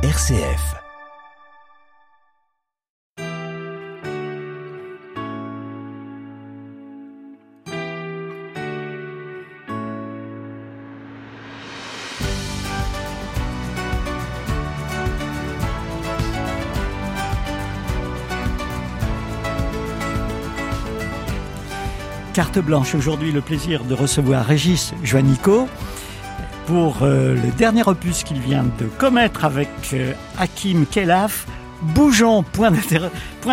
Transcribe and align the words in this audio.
RCF. 0.00 0.76
Carte 22.32 22.60
blanche, 22.60 22.94
aujourd'hui 22.94 23.32
le 23.32 23.40
plaisir 23.40 23.82
de 23.82 23.94
recevoir 23.94 24.46
Régis 24.46 24.94
Joannico 25.02 25.66
pour 26.68 26.98
euh, 27.00 27.34
le 27.34 27.50
dernier 27.56 27.82
opus 27.88 28.24
qu'il 28.24 28.40
vient 28.40 28.66
de 28.78 28.84
commettre 28.98 29.46
avec 29.46 29.70
euh, 29.94 30.12
Hakim 30.38 30.84
Kelaf. 30.84 31.46
Bougeons, 31.80 32.42
point 32.42 32.70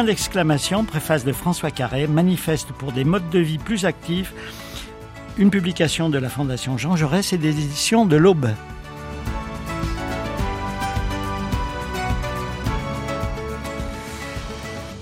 d'exclamation, 0.04 0.84
préface 0.84 1.24
de 1.24 1.32
François 1.32 1.72
Carré, 1.72 2.08
manifeste 2.08 2.74
pour 2.74 2.92
des 2.92 3.06
modes 3.06 3.30
de 3.30 3.40
vie 3.40 3.58
plus 3.58 3.86
actifs, 3.86 4.34
une 5.38 5.50
publication 5.50 6.10
de 6.10 6.18
la 6.18 6.28
Fondation 6.28 6.78
Jean 6.78 6.98
Jaurès 6.98 7.32
et 7.32 7.38
des 7.38 7.52
éditions 7.52 8.06
de 8.06 8.18
l'Aube. 8.18 8.50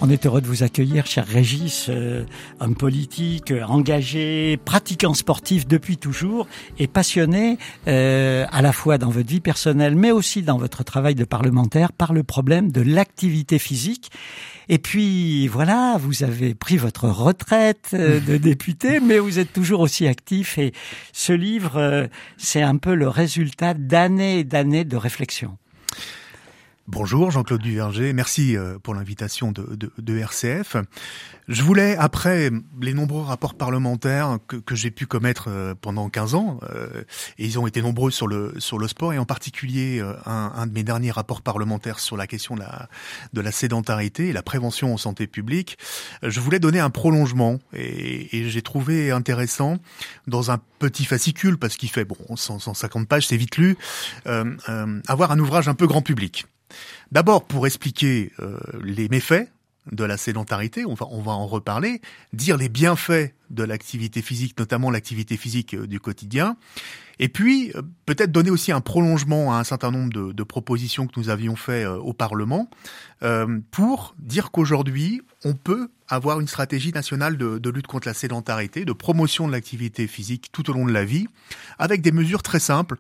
On 0.06 0.10
est 0.10 0.26
heureux 0.26 0.42
de 0.42 0.48
vous 0.48 0.64
accueillir, 0.64 1.06
cher 1.06 1.26
Régis, 1.26 1.86
euh, 1.88 2.26
homme 2.60 2.76
politique, 2.76 3.52
euh, 3.52 3.64
engagé, 3.64 4.58
pratiquant 4.58 5.14
sportif 5.14 5.66
depuis 5.66 5.96
toujours 5.96 6.46
et 6.78 6.88
passionné 6.88 7.58
euh, 7.88 8.46
à 8.52 8.62
la 8.62 8.74
fois 8.74 8.98
dans 8.98 9.10
votre 9.10 9.30
vie 9.30 9.40
personnelle, 9.40 9.96
mais 9.96 10.12
aussi 10.12 10.42
dans 10.42 10.58
votre 10.58 10.84
travail 10.84 11.16
de 11.16 11.24
parlementaire 11.24 11.94
par 11.94 12.12
le 12.12 12.24
problème 12.24 12.70
de 12.70 12.82
l'activité 12.82 13.60
physique. 13.60 14.12
Et 14.70 14.78
puis 14.78 15.48
voilà, 15.48 15.98
vous 16.00 16.24
avez 16.24 16.54
pris 16.54 16.78
votre 16.78 17.08
retraite 17.08 17.92
euh, 17.94 18.20
de 18.28 18.38
député, 18.38 19.00
mais 19.00 19.20
vous 19.20 19.40
êtes 19.40 19.54
toujours 19.54 19.82
aussi 19.82 20.08
actif. 20.08 20.58
Et 20.58 20.74
ce 21.12 21.34
livre, 21.34 21.78
euh, 21.78 22.08
c'est 22.38 22.62
un 22.62 22.78
peu 22.78 22.96
le 22.96 23.08
résultat 23.08 23.74
d'années 23.74 24.40
et 24.40 24.44
d'années 24.44 24.86
de 24.86 24.98
réflexion. 24.98 25.58
Bonjour 26.88 27.32
Jean-Claude 27.32 27.62
Duverger, 27.62 28.12
merci 28.12 28.58
euh, 28.58 28.78
pour 28.78 28.94
l'invitation 28.94 29.54
de, 29.54 30.18
RCF. 30.18 30.76
Je 31.48 31.64
voulais, 31.64 31.96
après 31.96 32.52
les 32.82 32.94
nombreux 32.94 33.24
rapports 33.24 33.54
parlementaires 33.54 34.38
que, 34.48 34.76
j'ai 34.76 34.92
pu 34.92 35.06
commettre 35.06 35.46
euh, 35.48 35.76
pendant 35.80 36.10
15 36.10 36.36
ans, 36.36 36.60
euh, 36.64 37.04
et 37.38 37.46
ils 37.46 37.58
ont 37.58 37.68
été 37.68 37.82
nombreux 37.82 38.12
sur 38.12 38.28
le, 38.28 38.54
sur 38.58 38.80
le 38.80 38.90
sport, 38.90 39.14
et 39.14 39.18
en 39.18 39.24
particulier 39.24 40.04
un, 40.26 40.68
de 40.68 40.74
mes 40.74 40.84
derniers 40.84 41.12
rapports 41.12 41.42
parlementaires 41.42 42.00
sur 42.00 42.18
la 42.18 42.28
question 42.28 42.56
de 42.56 42.60
la, 42.60 42.90
de 43.32 43.40
la 43.40 43.54
sédentarité 43.54 44.28
et 44.28 44.34
la 44.34 44.44
prévention 44.44 44.94
en 44.94 44.98
santé 44.98 45.26
publique, 45.26 45.78
je 46.22 46.42
voulais 46.42 46.60
donner 46.60 46.82
un 46.82 46.90
prolongement, 46.90 47.60
et, 47.74 48.38
et 48.38 48.50
j'ai 48.50 48.62
trouvé 48.62 49.10
intéressant, 49.10 49.78
dans 50.28 50.52
un 50.52 50.60
petit 50.80 51.06
fascicule, 51.06 51.58
parce 51.58 51.78
qu'il 51.78 51.90
fait 51.90 52.04
bon 52.04 52.36
150 52.36 53.08
pages, 53.08 53.28
c'est 53.28 53.38
vite 53.38 53.56
lu, 53.56 53.78
avoir 55.08 55.32
un 55.32 55.40
ouvrage 55.40 55.70
un 55.70 55.76
peu 55.76 55.88
grand 55.88 56.02
public. 56.02 56.46
D'abord, 57.12 57.46
pour 57.46 57.68
expliquer 57.68 58.32
euh, 58.40 58.58
les 58.84 59.10
méfaits 59.10 59.50
de 59.92 60.04
la 60.06 60.18
sédentarité, 60.18 60.86
on 60.86 60.94
va, 60.94 61.08
on 61.12 61.22
va 61.22 61.34
en 61.34 61.46
reparler, 61.46 62.02
dire 62.32 62.56
les 62.56 62.70
bienfaits 62.70 63.34
de 63.50 63.64
l'activité 63.64 64.22
physique, 64.22 64.58
notamment 64.58 64.90
l'activité 64.90 65.36
physique 65.36 65.74
euh, 65.74 65.88
du 65.88 66.00
quotidien, 66.00 66.56
et 67.20 67.28
puis 67.28 67.72
euh, 67.76 67.82
peut-être 68.06 68.32
donner 68.32 68.50
aussi 68.50 68.72
un 68.72 68.82
prolongement 68.82 69.54
à 69.54 69.60
un 69.60 69.64
certain 69.64 69.92
nombre 69.92 70.14
de, 70.14 70.44
propositions 70.44 71.08
que 71.08 71.20
nous 71.20 71.30
avions 71.30 71.56
fait 71.56 71.86
au 71.86 72.14
Parlement, 72.14 72.70
pour 73.72 74.16
dire 74.20 74.52
qu'aujourd'hui, 74.52 75.22
on 75.46 75.54
peut 75.54 75.90
avoir 76.10 76.42
une 76.42 76.48
stratégie 76.48 76.92
nationale 76.92 77.38
de 77.38 77.70
lutte 77.70 77.88
contre 77.88 78.08
la 78.08 78.14
sédentarité, 78.14 78.84
de 78.84 78.92
promotion 78.92 79.48
de 79.48 79.54
l'activité 79.54 80.08
physique 80.08 80.50
tout 80.52 80.70
au 80.70 80.74
long 80.74 80.86
de 80.86 80.92
la 80.92 81.06
vie, 81.06 81.28
avec 81.80 82.02
des 82.02 82.12
mesures 82.12 82.44
très 82.44 82.60
simples 82.60 82.98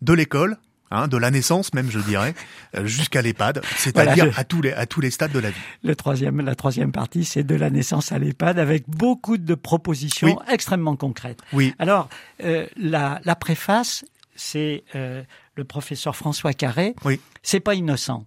de 0.00 0.12
l'école 0.12 0.58
Hein, 0.94 1.08
de 1.08 1.16
la 1.16 1.32
naissance 1.32 1.74
même, 1.74 1.90
je 1.90 1.98
dirais, 1.98 2.34
euh, 2.76 2.86
jusqu'à 2.86 3.20
l'EHPAD, 3.20 3.62
c'est-à-dire 3.76 4.26
voilà, 4.26 4.30
je... 4.30 4.40
à 4.40 4.44
tous 4.44 4.62
les 4.62 4.72
à 4.72 4.86
tous 4.86 5.00
les 5.00 5.10
stades 5.10 5.32
de 5.32 5.40
la 5.40 5.50
vie. 5.50 5.60
Le 5.82 5.96
troisième, 5.96 6.40
la 6.40 6.54
troisième 6.54 6.92
partie, 6.92 7.24
c'est 7.24 7.42
de 7.42 7.56
la 7.56 7.68
naissance 7.68 8.12
à 8.12 8.18
l'EHPAD, 8.18 8.60
avec 8.60 8.88
beaucoup 8.88 9.36
de 9.36 9.54
propositions 9.56 10.28
oui. 10.28 10.34
extrêmement 10.52 10.94
concrètes. 10.94 11.40
Oui. 11.52 11.74
Alors, 11.80 12.08
euh, 12.44 12.66
la, 12.76 13.20
la 13.24 13.34
préface, 13.34 14.04
c'est 14.36 14.84
euh, 14.94 15.24
le 15.56 15.64
professeur 15.64 16.14
François 16.14 16.52
Carré. 16.52 16.94
Oui. 17.04 17.20
C'est 17.42 17.60
pas 17.60 17.74
innocent. 17.74 18.24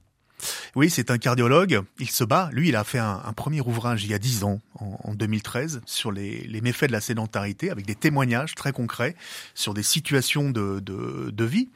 Oui, 0.75 0.89
c'est 0.89 1.11
un 1.11 1.17
cardiologue. 1.17 1.81
Il 1.99 2.09
se 2.09 2.23
bat. 2.23 2.49
Lui, 2.51 2.69
il 2.69 2.75
a 2.75 2.83
fait 2.83 2.99
un, 2.99 3.21
un 3.25 3.33
premier 3.33 3.61
ouvrage 3.61 4.03
il 4.03 4.11
y 4.11 4.13
a 4.13 4.19
dix 4.19 4.43
ans, 4.43 4.59
en, 4.79 4.99
en 5.03 5.13
2013, 5.13 5.81
sur 5.85 6.11
les, 6.11 6.45
les, 6.47 6.61
méfaits 6.61 6.87
de 6.87 6.91
la 6.91 7.01
sédentarité, 7.01 7.69
avec 7.69 7.85
des 7.85 7.95
témoignages 7.95 8.55
très 8.55 8.71
concrets 8.71 9.15
sur 9.55 9.73
des 9.73 9.83
situations 9.83 10.49
de, 10.49 10.79
de, 10.79 11.31
de 11.31 11.45
vie. 11.45 11.69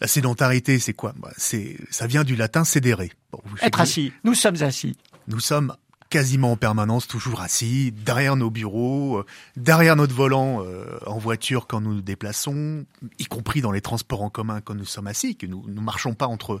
La 0.00 0.06
sédentarité, 0.06 0.78
c'est 0.78 0.94
quoi? 0.94 1.14
Bah, 1.16 1.32
C'est, 1.36 1.76
ça 1.90 2.06
vient 2.06 2.24
du 2.24 2.36
latin 2.36 2.64
sédérer. 2.64 3.12
Bon, 3.32 3.40
Être 3.62 3.80
assis. 3.80 4.12
Nous 4.24 4.34
sommes 4.34 4.62
assis. 4.62 4.96
Nous 5.28 5.40
sommes 5.40 5.74
quasiment 6.10 6.52
en 6.52 6.56
permanence, 6.56 7.06
toujours 7.06 7.40
assis, 7.40 7.92
derrière 7.92 8.36
nos 8.36 8.50
bureaux, 8.50 9.18
euh, 9.18 9.26
derrière 9.56 9.96
notre 9.96 10.14
volant 10.14 10.62
euh, 10.62 10.98
en 11.06 11.18
voiture 11.18 11.66
quand 11.66 11.80
nous 11.80 11.94
nous 11.94 12.02
déplaçons, 12.02 12.84
y 13.18 13.24
compris 13.24 13.60
dans 13.60 13.72
les 13.72 13.80
transports 13.80 14.22
en 14.22 14.30
commun 14.30 14.60
quand 14.60 14.74
nous 14.74 14.84
sommes 14.84 15.06
assis, 15.06 15.36
que 15.36 15.46
nous 15.46 15.64
ne 15.66 15.80
marchons 15.80 16.14
pas 16.14 16.26
entre 16.26 16.60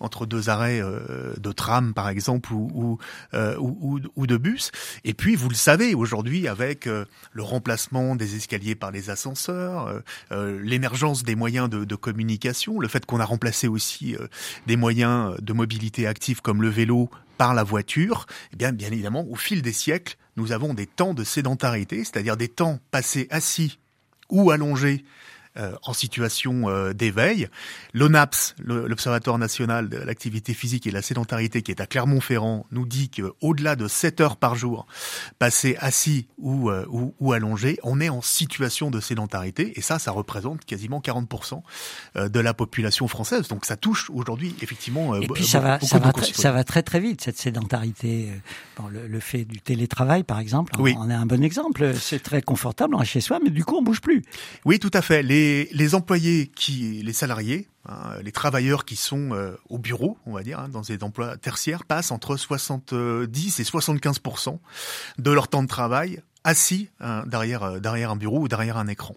entre 0.00 0.26
deux 0.26 0.48
arrêts 0.48 0.80
euh, 0.80 1.34
de 1.38 1.52
tram 1.52 1.94
par 1.94 2.08
exemple 2.08 2.52
ou 2.52 2.70
ou, 2.74 2.98
euh, 3.34 3.56
ou, 3.58 4.00
ou 4.16 4.26
de 4.26 4.36
bus. 4.36 4.70
Et 5.04 5.14
puis 5.14 5.36
vous 5.36 5.48
le 5.48 5.54
savez 5.54 5.94
aujourd'hui 5.94 6.48
avec 6.48 6.86
euh, 6.86 7.04
le 7.32 7.42
remplacement 7.42 8.16
des 8.16 8.36
escaliers 8.36 8.74
par 8.74 8.90
les 8.90 9.10
ascenseurs, 9.10 10.02
l'émergence 10.30 11.22
des 11.22 11.34
moyens 11.34 11.68
de, 11.68 11.84
de, 11.84 11.94
communication, 11.94 12.80
le 12.80 12.88
fait 12.88 13.04
qu'on 13.06 13.20
a 13.20 13.24
remplacé 13.24 13.68
aussi 13.68 14.16
des 14.66 14.76
moyens 14.76 15.36
de 15.40 15.52
mobilité 15.52 16.06
active 16.06 16.40
comme 16.40 16.62
le 16.62 16.68
vélo 16.68 17.10
par 17.38 17.54
la 17.54 17.62
voiture, 17.62 18.26
eh 18.52 18.56
bien, 18.56 18.72
bien 18.72 18.88
évidemment, 18.88 19.26
au 19.28 19.34
fil 19.34 19.62
des 19.62 19.72
siècles, 19.72 20.16
nous 20.36 20.52
avons 20.52 20.74
des 20.74 20.86
temps 20.86 21.14
de 21.14 21.24
sédentarité, 21.24 21.98
c'est-à-dire 21.98 22.36
des 22.36 22.48
temps 22.48 22.78
passés 22.90 23.26
assis 23.30 23.78
ou 24.30 24.50
allongés 24.50 25.04
en 25.82 25.92
situation 25.92 26.70
euh, 26.70 26.94
d'éveil. 26.94 27.48
L'ONAPS, 27.92 28.54
l'Observatoire 28.64 29.36
national 29.36 29.90
de 29.90 29.98
l'activité 29.98 30.54
physique 30.54 30.86
et 30.86 30.90
de 30.90 30.94
la 30.94 31.02
sédentarité, 31.02 31.60
qui 31.60 31.70
est 31.70 31.80
à 31.80 31.86
Clermont-Ferrand, 31.86 32.64
nous 32.70 32.86
dit 32.86 33.10
qu'au-delà 33.10 33.76
de 33.76 33.86
7 33.86 34.22
heures 34.22 34.36
par 34.36 34.54
jour 34.54 34.86
passées 35.38 35.76
assis 35.78 36.26
ou, 36.38 36.70
euh, 36.70 36.86
ou, 36.88 37.14
ou 37.20 37.32
allongés, 37.34 37.78
on 37.82 38.00
est 38.00 38.08
en 38.08 38.22
situation 38.22 38.90
de 38.90 38.98
sédentarité, 38.98 39.78
et 39.78 39.82
ça, 39.82 39.98
ça 39.98 40.10
représente 40.10 40.64
quasiment 40.64 41.00
40% 41.00 41.62
de 42.14 42.40
la 42.40 42.54
population 42.54 43.06
française. 43.06 43.48
Donc 43.48 43.66
ça 43.66 43.76
touche 43.76 44.08
aujourd'hui 44.10 44.54
effectivement. 44.62 45.14
Et 45.16 45.26
puis 45.26 45.44
ça 45.44 45.60
va, 45.60 45.80
ça 45.80 45.98
va, 45.98 46.12
ça 46.32 46.52
va 46.52 46.64
très 46.64 46.82
très 46.82 47.00
vite 47.00 47.20
cette 47.20 47.38
sédentarité. 47.38 48.30
Bon, 48.76 48.88
le, 48.88 49.06
le, 49.06 49.20
fait 49.20 49.44
du 49.44 49.60
télétravail, 49.60 50.24
par 50.24 50.38
exemple, 50.38 50.72
oui. 50.78 50.94
on 50.98 51.10
est 51.10 51.14
un 51.14 51.26
bon 51.26 51.42
exemple. 51.44 51.94
C'est 51.96 52.22
très 52.22 52.42
confortable, 52.42 52.94
on 52.94 53.02
est 53.02 53.06
chez 53.06 53.20
soi, 53.20 53.38
mais 53.42 53.50
du 53.50 53.64
coup 53.64 53.76
on 53.76 53.82
bouge 53.82 54.00
plus. 54.00 54.22
Oui, 54.64 54.78
tout 54.78 54.90
à 54.94 55.02
fait. 55.02 55.22
Les 55.22 55.41
les, 55.42 55.68
les, 55.72 55.94
employés 55.94 56.46
qui, 56.54 57.02
les 57.02 57.12
salariés, 57.12 57.68
hein, 57.88 58.14
les 58.22 58.32
travailleurs 58.32 58.84
qui 58.84 58.96
sont 58.96 59.32
euh, 59.32 59.56
au 59.68 59.78
bureau, 59.78 60.16
on 60.26 60.32
va 60.32 60.42
dire, 60.42 60.60
hein, 60.60 60.68
dans 60.68 60.82
des 60.82 61.02
emplois 61.02 61.36
tertiaires, 61.36 61.84
passent 61.84 62.12
entre 62.12 62.36
70 62.36 63.60
et 63.60 63.62
75% 63.62 64.58
de 65.18 65.30
leur 65.30 65.48
temps 65.48 65.62
de 65.62 65.68
travail 65.68 66.22
assis 66.44 66.88
hein, 67.00 67.24
derrière, 67.26 67.80
derrière 67.80 68.10
un 68.10 68.16
bureau 68.16 68.40
ou 68.40 68.48
derrière 68.48 68.76
un 68.76 68.86
écran. 68.86 69.16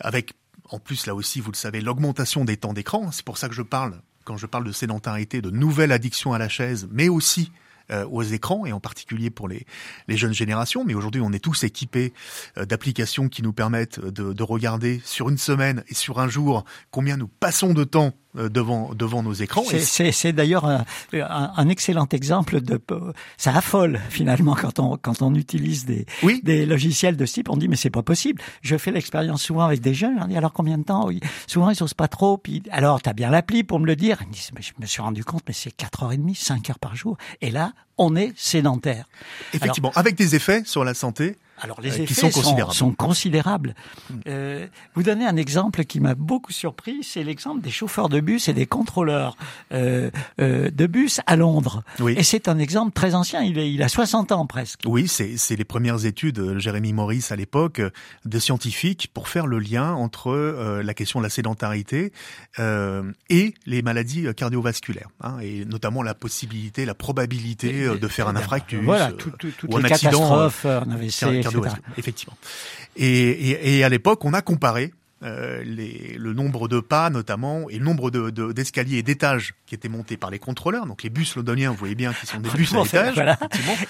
Avec, 0.00 0.34
en 0.70 0.78
plus, 0.78 1.06
là 1.06 1.14
aussi, 1.14 1.40
vous 1.40 1.50
le 1.50 1.56
savez, 1.56 1.80
l'augmentation 1.80 2.44
des 2.44 2.56
temps 2.56 2.72
d'écran. 2.72 3.10
C'est 3.12 3.24
pour 3.24 3.38
ça 3.38 3.48
que 3.48 3.54
je 3.54 3.62
parle, 3.62 4.00
quand 4.24 4.36
je 4.36 4.46
parle 4.46 4.64
de 4.64 4.72
sédentarité, 4.72 5.42
de 5.42 5.50
nouvelle 5.50 5.92
addiction 5.92 6.32
à 6.32 6.38
la 6.38 6.48
chaise, 6.48 6.88
mais 6.90 7.08
aussi 7.08 7.50
euh, 7.50 7.65
aux 8.10 8.22
écrans 8.22 8.66
et 8.66 8.72
en 8.72 8.80
particulier 8.80 9.30
pour 9.30 9.48
les, 9.48 9.66
les 10.08 10.16
jeunes 10.16 10.34
générations. 10.34 10.84
Mais 10.84 10.94
aujourd'hui, 10.94 11.20
on 11.20 11.32
est 11.32 11.38
tous 11.38 11.64
équipés 11.64 12.12
euh, 12.58 12.64
d'applications 12.64 13.28
qui 13.28 13.42
nous 13.42 13.52
permettent 13.52 14.00
de, 14.00 14.32
de, 14.32 14.42
regarder 14.42 15.00
sur 15.04 15.28
une 15.28 15.38
semaine 15.38 15.82
et 15.88 15.94
sur 15.94 16.20
un 16.20 16.28
jour 16.28 16.64
combien 16.90 17.16
nous 17.16 17.28
passons 17.28 17.74
de 17.74 17.84
temps 17.84 18.12
euh, 18.12 18.25
devant 18.36 18.92
devant 18.94 19.22
nos 19.22 19.32
écrans. 19.32 19.64
C'est 19.64 20.32
d'ailleurs 20.32 20.64
un, 20.64 20.84
un, 21.12 21.52
un, 21.56 21.68
excellent 21.68 22.08
exemple 22.12 22.60
de 22.60 22.80
ça 23.36 23.54
affole 23.56 24.00
finalement 24.10 24.54
quand 24.54 24.78
on 24.78 24.96
quand 24.96 25.22
on 25.22 25.34
utilise 25.34 25.84
des 25.84 26.06
oui. 26.22 26.40
des 26.44 26.66
logiciels 26.66 27.16
de 27.16 27.26
ce 27.26 27.34
type. 27.34 27.48
On 27.48 27.56
dit 27.56 27.68
mais 27.68 27.76
c'est 27.76 27.90
pas 27.90 28.02
possible. 28.02 28.42
Je 28.62 28.76
fais 28.76 28.90
l'expérience 28.90 29.42
souvent 29.42 29.64
avec 29.64 29.80
des 29.80 29.94
jeunes. 29.94 30.18
On 30.20 30.26
dit 30.26 30.36
alors 30.36 30.52
combien 30.52 30.78
de 30.78 30.84
temps 30.84 31.06
oui. 31.06 31.20
Souvent 31.46 31.70
ils 31.70 31.82
osent 31.82 31.94
pas 31.94 32.08
trop. 32.08 32.38
Puis 32.38 32.62
alors 32.70 33.02
t'as 33.02 33.12
bien 33.12 33.30
l'appli 33.30 33.64
pour 33.64 33.80
me 33.80 33.86
le 33.86 33.96
dire. 33.96 34.18
Ils 34.22 34.30
disent 34.30 34.50
mais 34.54 34.62
je 34.62 34.72
me 34.80 34.86
suis 34.86 35.02
rendu 35.02 35.24
compte 35.24 35.42
mais 35.46 35.54
c'est 35.54 35.74
4h30, 35.76 36.34
5 36.34 36.70
heures 36.70 36.78
par 36.78 36.96
jour. 36.96 37.16
Et 37.40 37.50
là 37.50 37.72
on 37.98 38.14
est 38.16 38.32
sédentaire. 38.36 39.06
Effectivement, 39.54 39.88
Alors, 39.90 39.98
avec 39.98 40.16
des 40.16 40.34
effets 40.34 40.62
sur 40.64 40.84
la 40.84 40.94
santé 40.94 41.36
Alors 41.60 41.80
les 41.80 42.00
effets 42.00 42.14
sont 42.14 42.30
considérables. 42.30 42.74
Sont, 42.74 42.92
considérables. 42.92 43.74
Euh, 44.26 44.66
vous 44.94 45.02
donnez 45.02 45.26
un 45.26 45.36
exemple 45.36 45.84
qui 45.84 46.00
m'a 46.00 46.14
beaucoup 46.14 46.52
surpris, 46.52 47.02
c'est 47.02 47.22
l'exemple 47.22 47.62
des 47.62 47.70
chauffeurs 47.70 48.08
de 48.08 48.20
bus 48.20 48.48
et 48.48 48.52
des 48.52 48.66
contrôleurs 48.66 49.36
euh, 49.72 50.10
euh, 50.40 50.70
de 50.70 50.86
bus 50.86 51.20
à 51.26 51.36
Londres. 51.36 51.82
Oui. 52.00 52.14
Et 52.16 52.22
c'est 52.22 52.48
un 52.48 52.58
exemple 52.58 52.92
très 52.92 53.14
ancien, 53.14 53.42
il, 53.42 53.58
est, 53.58 53.72
il 53.72 53.82
a 53.82 53.88
60 53.88 54.32
ans 54.32 54.46
presque. 54.46 54.80
Oui, 54.86 55.08
c'est 55.08 55.56
les 55.56 55.64
premières 55.64 56.04
études, 56.04 56.38
euh, 56.38 56.58
Jérémy 56.58 56.92
Maurice 56.92 57.32
à 57.32 57.36
l'époque, 57.36 57.80
euh, 57.80 57.90
de 58.24 58.38
scientifiques 58.38 59.10
pour 59.12 59.28
faire 59.28 59.46
le 59.46 59.58
lien 59.58 59.92
entre 59.92 60.30
euh, 60.30 60.82
la 60.82 60.94
question 60.94 61.20
de 61.20 61.24
la 61.24 61.30
sédentarité 61.30 62.12
euh, 62.58 63.02
et 63.28 63.54
les 63.66 63.82
maladies 63.82 64.26
cardiovasculaires, 64.34 65.08
hein, 65.20 65.38
et 65.40 65.64
notamment 65.64 66.02
la 66.02 66.14
possibilité, 66.14 66.84
la 66.84 66.94
probabilité 66.94 67.88
de 67.88 68.08
faire 68.08 68.28
un 68.28 68.36
infarctus 68.36 68.80
voilà, 68.82 69.12
tout, 69.12 69.30
tout, 69.30 69.50
toutes 69.56 69.72
ou 69.72 69.76
un 69.76 69.82
les 69.82 69.92
accident, 69.92 70.34
un 70.34 70.90
AVC, 70.90 71.45
Effectivement. 71.96 72.36
Et, 72.96 73.06
et, 73.06 73.78
et 73.78 73.84
à 73.84 73.88
l'époque, 73.88 74.24
on 74.24 74.34
a 74.34 74.42
comparé 74.42 74.92
euh, 75.22 75.62
les, 75.64 76.16
le 76.18 76.34
nombre 76.34 76.68
de 76.68 76.80
pas 76.80 77.08
notamment 77.08 77.70
et 77.70 77.78
le 77.78 77.84
nombre 77.84 78.10
d'escaliers 78.52 78.96
de, 78.96 78.98
et 78.98 79.02
d'étages 79.02 79.54
qui 79.66 79.74
étaient 79.74 79.88
montés 79.88 80.16
par 80.16 80.30
les 80.30 80.38
contrôleurs. 80.38 80.86
Donc 80.86 81.02
les 81.02 81.10
bus 81.10 81.36
londoniens, 81.36 81.70
vous 81.70 81.76
voyez 81.76 81.94
bien, 81.94 82.12
qui 82.12 82.26
sont 82.26 82.38
des 82.38 82.50
bus 82.50 82.74
à 82.74 82.82
étages, 82.82 83.22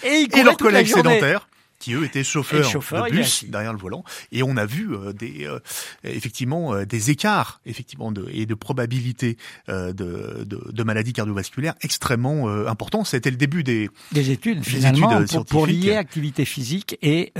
et, 0.04 0.28
et 0.32 0.42
leurs 0.42 0.56
collègues 0.56 0.86
sédentaires 0.86 1.48
qui 1.78 1.94
eux 1.94 2.04
étaient 2.04 2.24
chauffeurs, 2.24 2.62
de 2.72 3.10
bus 3.10 3.44
derrière 3.48 3.72
le 3.72 3.78
volant. 3.78 4.04
Et 4.32 4.42
on 4.42 4.56
a 4.56 4.66
vu 4.66 4.92
euh, 4.92 5.12
des 5.12 5.46
euh, 5.46 5.58
effectivement 6.04 6.74
euh, 6.74 6.84
des 6.84 7.10
écarts 7.10 7.60
effectivement 7.66 8.12
de, 8.12 8.26
et 8.32 8.46
de 8.46 8.54
probabilité 8.54 9.36
de, 9.68 9.92
de, 9.92 10.44
de, 10.44 10.82
maladies 10.82 11.12
cardiovasculaires 11.12 11.74
extrêmement 11.82 12.48
importants 12.66 13.04
c'était 13.04 13.30
le 13.30 13.36
début 13.36 13.62
des 13.62 13.90
des 14.12 14.30
études 14.30 14.64
finalement 14.64 15.24
pour, 15.24 15.44
pour, 15.44 15.66
lier 15.66 15.96
activité 15.96 16.44
physique 16.44 16.98
et 17.02 17.32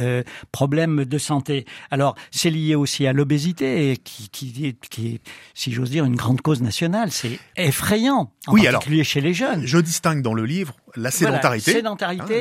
problèmes 0.52 1.04
de 1.04 1.18
santé. 1.18 1.64
Alors 1.90 2.16
c'est 2.30 2.50
lié 2.50 2.74
aussi 2.74 3.06
à 3.06 3.12
l'obésité 3.12 3.96
qui, 4.02 4.28
qui, 4.30 4.76
qui 4.90 5.06
est 5.06 5.20
si 5.54 5.72
j'ose 5.72 5.90
dire 5.90 6.04
une 6.04 6.16
grande 6.16 6.40
cause 6.40 6.62
nationale. 6.62 7.10
C'est 7.10 7.38
effrayant 7.56 8.32
en 8.46 8.52
oui, 8.52 8.64
particulier 8.64 9.04
chez 9.04 9.20
les 9.20 9.34
jeunes. 9.34 9.64
je 9.64 9.78
distingue 9.78 10.22
dans 10.22 10.34
le 10.34 10.44
livre 10.44 10.74
la 10.96 11.10
sédentarité, 11.10 11.82
hein, 11.84 11.96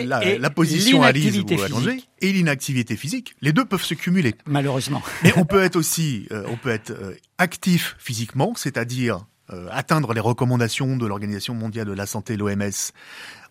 la, 0.06 0.38
la, 0.38 0.50
position 0.50 1.04
à 1.04 1.12
l'ise 1.12 1.40
ou 1.40 1.62
allongée, 1.62 2.04
et 2.22 2.32
l'inactivité 2.32 2.96
physique. 2.96 3.36
Les 3.42 3.54
deux 3.54 3.66
peuvent 3.66 3.84
se 3.84 3.94
cumuler. 3.94 4.36
Malheureusement. 4.46 5.02
Mais 5.24 5.34
on 5.38 5.46
peut 5.46 5.62
être 5.62 5.76
aussi, 5.76 6.28
euh, 6.32 6.46
on 6.48 6.58
peut 6.58 6.70
être 6.70 6.92
euh, 6.92 7.16
actif 7.38 7.96
physiquement, 8.00 8.54
c'est-à-dire 8.56 9.26
euh, 9.52 9.68
atteindre 9.72 10.14
les 10.14 10.22
recommandations 10.22 10.98
de 10.98 11.06
l'Organisation 11.06 11.54
mondiale 11.54 11.88
de 11.88 11.94
la 11.94 12.06
santé, 12.06 12.38
l'OMS, 12.38 12.92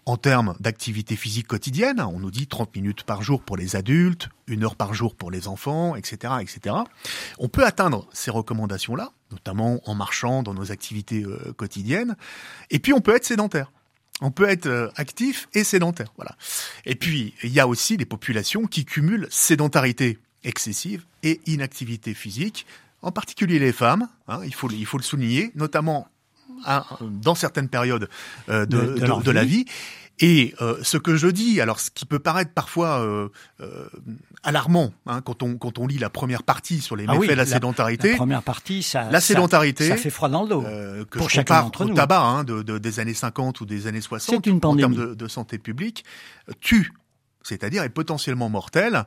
en 0.07 0.17
termes 0.17 0.55
d'activité 0.61 1.17
physique 1.17 1.47
quotidienne. 1.47 2.01
On 2.01 2.19
nous 2.19 2.31
dit 2.31 2.47
30 2.47 2.75
minutes 2.75 3.05
par 3.05 3.23
jour 3.23 3.43
pour 3.43 3.57
les 3.57 3.77
adultes, 3.77 4.29
une 4.47 4.65
heure 4.65 4.77
par 4.77 4.93
jour 4.93 5.15
pour 5.15 5.31
les 5.31 5.49
enfants, 5.49 5.97
etc., 5.97 6.35
etc. 6.41 6.77
On 7.39 7.49
peut 7.49 7.65
atteindre 7.65 8.07
ces 8.13 8.31
recommandations-là, 8.31 9.13
notamment 9.31 9.81
en 9.89 9.95
marchant 9.95 10.43
dans 10.43 10.53
nos 10.53 10.73
activités 10.73 11.25
quotidiennes. 11.57 12.17
Et 12.71 12.81
puis 12.81 12.93
on 12.93 13.01
peut 13.01 13.17
être 13.17 13.25
sédentaire. 13.25 13.73
On 14.21 14.31
peut 14.31 14.49
être 14.49 14.67
euh, 14.67 14.89
actif 14.97 15.49
et 15.55 15.65
sédentaire, 15.65 16.13
voilà. 16.17 16.37
Et 16.87 16.95
puis 16.95 17.35
il 17.43 17.51
y 17.51 17.61
a 17.61 17.67
aussi 17.67 17.97
des 17.97 18.05
populations 18.05 18.67
qui 18.67 18.85
cumulent 18.85 19.27
sédentarité 19.31 20.19
excessive 20.45 21.05
et 21.23 21.41
inactivité 21.47 22.15
physique, 22.15 22.67
en 23.03 23.11
particulier 23.11 23.59
les 23.59 23.73
femmes. 23.73 24.09
Hein, 24.29 24.41
il 24.45 24.55
faut 24.55 24.71
il 24.71 24.87
faut 24.87 24.99
le 24.99 25.03
souligner, 25.03 25.51
notamment 25.57 26.09
hein, 26.65 26.85
dans 27.01 27.35
certaines 27.35 27.69
périodes 27.69 28.09
euh, 28.49 28.67
de, 28.67 28.95
de, 28.95 29.31
la 29.31 29.45
vie. 29.45 29.65
Et 30.21 30.55
euh, 30.61 30.77
ce 30.83 30.97
que 30.97 31.17
je 31.17 31.27
dis, 31.27 31.61
alors 31.61 31.81
ce 31.81 31.91
qui 31.91 32.07
peut 32.07 32.21
paraître 32.21 32.53
parfois 32.53 33.01
euh, 33.01 33.29
euh, 33.61 33.89
alarmant 34.45 34.93
hein, 35.07 35.21
quand 35.23 35.43
on 35.43 35.57
quand 35.59 35.79
on 35.79 35.89
lit 35.89 35.99
la 35.99 36.11
première 36.11 36.45
partie 36.45 36.81
sur 36.81 36.95
les 36.95 37.05
ah 37.09 37.15
méfaits 37.15 37.31
de 37.31 37.35
la, 37.35 37.47
sédentarité. 37.47 38.11
La 38.11 38.17
première 38.17 38.43
partie, 38.43 38.85
ça, 38.85 39.11
la 39.11 39.21
sédentarité, 39.21 39.89
ça, 39.89 39.97
fait 39.97 40.11
froid 40.11 40.29
dans 40.29 40.45
le 40.45 40.49
dos. 40.49 40.63
que 41.11 41.19
pour 41.19 41.29
je 41.29 41.35
chacun 41.35 41.63
d'entre 41.63 41.85
nous. 41.85 41.95
tabac 41.95 42.21
hein, 42.21 42.45
de, 42.45 42.63
de, 42.63 42.79
des 42.79 43.01
années 43.01 43.15
50 43.15 43.61
ou 43.61 43.67
des 43.67 43.89
années 43.89 44.01
60 44.01 44.35
C'est 44.45 44.49
une 44.49 44.61
pandémie. 44.61 44.85
en 44.85 44.95
termes 44.95 45.09
de, 45.09 45.15
de 45.15 45.29
santé 45.29 45.59
publique 45.59 46.05
tue, 46.61 46.93
c'est-à-dire 47.43 47.83
est 47.83 47.89
potentiellement 47.89 48.49
mortelle. 48.49 49.07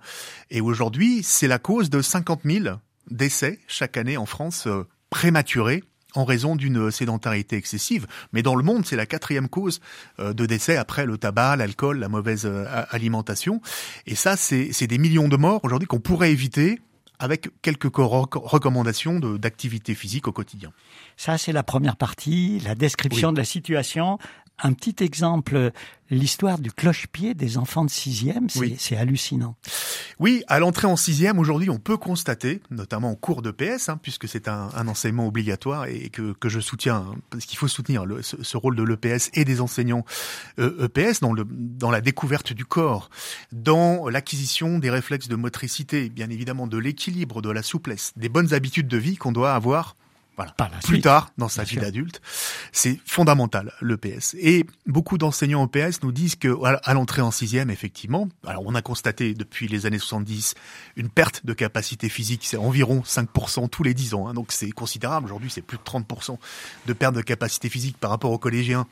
Et 0.49 0.59
aujourd'hui, 0.59 1.23
c'est 1.23 1.47
la 1.47 1.59
cause 1.59 1.89
de 1.89 2.01
50 2.01 2.41
000 2.43 2.75
décès 3.09 3.59
chaque 3.67 3.95
année 3.95 4.17
en 4.17 4.25
France 4.25 4.67
prématurés 5.09 5.83
en 6.17 6.25
raison 6.25 6.55
d'une 6.55 6.91
sédentarité 6.91 7.55
excessive. 7.55 8.07
Mais 8.33 8.41
dans 8.41 8.55
le 8.55 8.63
monde, 8.63 8.85
c'est 8.85 8.95
la 8.95 9.05
quatrième 9.05 9.47
cause 9.47 9.79
euh, 10.19 10.33
de 10.33 10.45
décès 10.45 10.75
après 10.75 11.05
le 11.05 11.17
tabac, 11.17 11.55
l'alcool, 11.55 11.99
la 11.99 12.09
mauvaise 12.09 12.45
euh, 12.45 12.65
alimentation. 12.89 13.61
Et 14.07 14.15
ça, 14.15 14.35
c'est 14.35 14.87
des 14.87 14.97
millions 14.97 15.27
de 15.27 15.37
morts 15.37 15.61
aujourd'hui 15.63 15.87
qu'on 15.87 15.99
pourrait 15.99 16.31
éviter 16.31 16.81
avec 17.19 17.49
quelques 17.61 17.95
recommandations 17.95 19.19
d'activité 19.19 19.95
physique 19.95 20.27
au 20.27 20.31
quotidien. 20.31 20.71
Ça, 21.17 21.37
c'est 21.37 21.51
la 21.51 21.63
première 21.63 21.95
partie, 21.95 22.59
la 22.59 22.75
description 22.75 23.31
de 23.31 23.37
la 23.37 23.45
situation 23.45 24.19
un 24.63 24.73
petit 24.73 25.03
exemple, 25.03 25.71
l'histoire 26.09 26.57
du 26.57 26.71
cloche-pied 26.71 27.33
des 27.35 27.57
enfants 27.57 27.85
de 27.85 27.89
sixième, 27.89 28.47
c'est 28.49 28.97
hallucinant. 28.97 29.55
Oui, 30.19 30.43
à 30.47 30.57
l'entrée 30.57 30.87
en 30.87 30.95
sixième, 30.95 31.37
aujourd'hui, 31.37 31.69
on 31.69 31.77
peut 31.77 31.97
constater, 31.97 32.61
notamment 32.71 33.11
en 33.11 33.15
cours 33.15 33.43
de 33.43 33.51
PS, 33.51 33.89
hein, 33.89 33.99
puisque 34.01 34.27
c'est 34.27 34.47
un, 34.47 34.87
enseignement 34.87 35.27
obligatoire 35.27 35.85
et 35.85 36.09
que, 36.09 36.33
que 36.33 36.49
je 36.49 36.59
soutiens, 36.59 37.05
hein, 37.07 37.15
parce 37.29 37.45
qu'il 37.45 37.57
faut 37.57 37.67
soutenir 37.67 38.05
le, 38.05 38.21
ce, 38.23 38.57
rôle 38.57 38.75
de 38.75 38.83
l'EPS 38.83 39.29
et 39.33 39.45
des 39.45 39.61
enseignants 39.61 40.05
EPS 40.57 40.59
euh, 40.59 40.87
e 40.87 41.21
dans, 41.21 41.33
le, 41.33 41.45
dans 41.47 41.91
la 41.91 42.01
découverte 42.01 42.53
du 42.53 42.65
corps, 42.65 43.11
dans 43.51 44.09
l'acquisition 44.09 44.79
des 44.79 44.89
réflexes 44.89 45.27
de 45.27 45.35
motricité, 45.35 46.09
bien 46.09 46.29
évidemment 46.31 46.65
de 46.65 46.77
l'équilibre, 46.77 47.41
de 47.43 47.51
la 47.51 47.61
souplesse, 47.61 48.13
des 48.15 48.29
bonnes 48.29 48.53
habitudes 48.53 48.87
de 48.87 48.97
vie 48.97 49.17
qu'on 49.17 49.31
doit 49.31 49.53
avoir 49.53 49.95
voilà. 50.37 50.53
Plus 50.83 51.01
tard, 51.01 51.31
dans 51.37 51.49
sa 51.49 51.63
vie 51.63 51.77
d'adulte, 51.77 52.21
c'est 52.71 52.99
fondamental 53.05 53.73
l'EPS. 53.81 54.35
Et 54.39 54.65
beaucoup 54.85 55.17
d'enseignants 55.17 55.65
EPS 55.65 56.03
nous 56.03 56.11
disent 56.11 56.35
que 56.35 56.55
à 56.63 56.93
l'entrée 56.93 57.21
en 57.21 57.31
sixième, 57.31 57.69
effectivement, 57.69 58.29
alors 58.45 58.63
on 58.65 58.75
a 58.75 58.81
constaté 58.81 59.33
depuis 59.33 59.67
les 59.67 59.85
années 59.87 59.99
70 59.99 60.53
une 60.95 61.09
perte 61.09 61.45
de 61.45 61.53
capacité 61.53 62.07
physique, 62.07 62.41
c'est 62.45 62.57
environ 62.57 63.01
5% 63.01 63.69
tous 63.69 63.83
les 63.83 63.93
10 63.93 64.13
ans, 64.13 64.27
hein, 64.27 64.33
donc 64.33 64.51
c'est 64.51 64.69
considérable. 64.71 65.25
Aujourd'hui, 65.25 65.49
c'est 65.49 65.61
plus 65.61 65.77
de 65.77 65.83
30% 65.83 66.37
de 66.85 66.93
perte 66.93 67.15
de 67.15 67.21
capacité 67.21 67.69
physique 67.69 67.97
par 67.97 68.11
rapport 68.11 68.31
aux 68.31 68.37
collégiens 68.37 68.85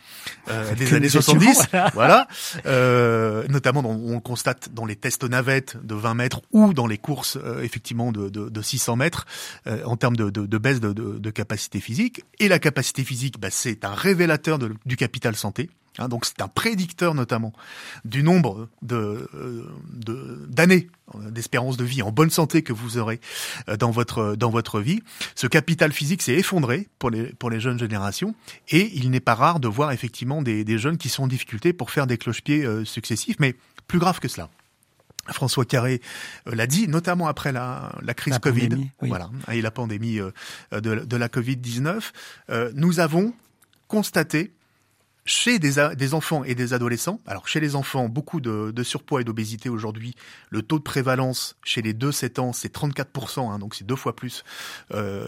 euh, 0.49 0.73
des 0.75 0.93
années 0.93 1.09
70. 1.09 1.67
voilà, 1.93 2.27
euh, 2.65 3.47
notamment 3.49 3.81
on 3.85 4.19
constate 4.19 4.69
dans 4.73 4.85
les 4.85 4.95
tests 4.95 5.23
navettes 5.23 5.77
de 5.83 5.95
20 5.95 6.13
mètres 6.15 6.41
ou 6.51 6.73
dans 6.73 6.87
les 6.87 6.97
courses 6.97 7.37
euh, 7.37 7.61
effectivement 7.61 8.11
de, 8.11 8.29
de, 8.29 8.49
de, 8.49 8.61
600 8.61 8.95
mètres 8.95 9.25
euh, 9.67 9.83
en 9.85 9.97
termes 9.97 10.15
de, 10.15 10.29
de, 10.29 10.45
de 10.45 10.57
baisse 10.57 10.79
de, 10.79 10.93
de 10.93 11.29
capacité 11.35 11.79
physique. 11.79 12.23
Et 12.39 12.47
la 12.47 12.57
capacité 12.57 13.03
physique, 13.03 13.39
bah, 13.39 13.51
c'est 13.51 13.85
un 13.85 13.93
révélateur 13.93 14.57
du 14.57 14.95
capital 14.97 15.35
santé. 15.35 15.69
Hein, 15.97 16.09
donc 16.09 16.25
c'est 16.25 16.41
un 16.41 16.47
prédicteur 16.47 17.13
notamment 17.13 17.53
du 18.03 18.23
nombre 18.23 18.67
de 18.81 19.29
d'années 20.49 20.89
euh, 21.15 21.31
d'espérance 21.31 21.77
de 21.77 21.85
vie 21.85 22.01
en 22.01 22.11
bonne 22.11 22.29
santé 22.29 22.63
que 22.63 22.73
vous 22.73 22.97
aurez 22.97 23.19
euh, 23.69 23.77
dans 23.77 23.91
votre 23.91 24.35
dans 24.35 24.49
votre 24.49 24.81
vie. 24.81 25.01
Ce 25.35 25.47
capital 25.47 25.93
physique 25.93 26.21
s'est 26.21 26.33
effondré 26.33 26.89
pour 26.99 27.09
les 27.11 27.59
jeunes 27.59 27.79
générations 27.79 28.35
et 28.69 28.91
il 28.95 29.09
n'est 29.09 29.19
pas 29.19 29.35
rare 29.35 29.59
de 29.59 29.67
voir 29.67 29.91
effectivement 29.91 30.41
des, 30.41 30.77
jeunes 30.77 30.97
qui 30.97 31.07
sont 31.07 31.23
en 31.23 31.27
difficulté 31.27 31.71
pour 31.71 31.91
faire 31.91 32.07
des 32.07 32.17
cloche-pieds 32.17 32.65
euh, 32.65 32.83
successifs, 32.83 33.37
mais 33.39 33.55
plus 33.87 33.99
grave 33.99 34.19
que 34.19 34.27
cela. 34.27 34.49
François 35.31 35.65
Carré 35.65 36.01
euh, 36.47 36.55
l'a 36.55 36.67
dit, 36.67 36.87
notamment 36.87 37.27
après 37.27 37.51
la, 37.51 37.93
la 38.01 38.13
crise 38.13 38.39
Covid, 38.39 38.69
voilà, 39.01 39.29
et 39.51 39.61
la 39.61 39.71
pandémie 39.71 40.19
euh, 40.19 40.31
de, 40.71 41.05
de 41.05 41.17
la 41.17 41.29
Covid 41.29 41.57
19, 41.57 42.13
euh, 42.49 42.71
nous 42.75 42.99
avons 42.99 43.33
constaté 43.87 44.51
chez 45.27 45.57
des, 45.57 45.73
des, 45.95 46.13
enfants 46.13 46.43
et 46.43 46.53
des 46.53 46.73
adolescents, 46.73 47.19
alors 47.25 47.47
chez 47.47 47.59
les 47.59 47.75
enfants, 47.75 48.07
beaucoup 48.09 48.39
de, 48.39 48.69
de 48.69 48.83
surpoids 48.83 49.21
et 49.21 49.23
d'obésité 49.23 49.69
aujourd'hui. 49.69 50.13
Le 50.51 50.61
taux 50.61 50.77
de 50.77 50.83
prévalence 50.83 51.57
chez 51.63 51.81
les 51.81 51.95
2-7 51.95 52.39
ans, 52.39 52.53
c'est 52.53 52.73
34%, 52.73 53.51
hein, 53.51 53.57
donc 53.57 53.73
c'est 53.73 53.85
deux 53.85 53.95
fois 53.95 54.15
plus 54.15 54.43
euh, 54.93 55.25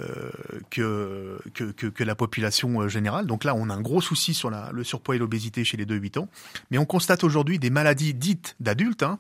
que, 0.70 1.40
que, 1.56 1.72
que, 1.72 1.88
que, 1.88 2.04
la 2.04 2.14
population 2.14 2.88
générale. 2.88 3.26
Donc 3.26 3.44
là, 3.44 3.56
on 3.56 3.72
a 3.72 3.74
un 3.74 3.82
gros 3.82 4.02
souci 4.02 4.36
sur 4.36 4.52
la, 4.52 4.70
le 4.72 4.84
surpoids 4.84 5.16
et 5.16 5.18
l'obésité 5.18 5.64
chez 5.64 5.78
les 5.78 5.86
2-8 5.88 6.20
ans. 6.20 6.30
Mais 6.70 6.78
on 6.78 6.86
constate 6.86 7.24
aujourd'hui 7.24 7.58
des 7.58 7.72
maladies 7.72 8.14
dites 8.14 8.56
d'adultes, 8.60 9.02
hein, 9.02 9.18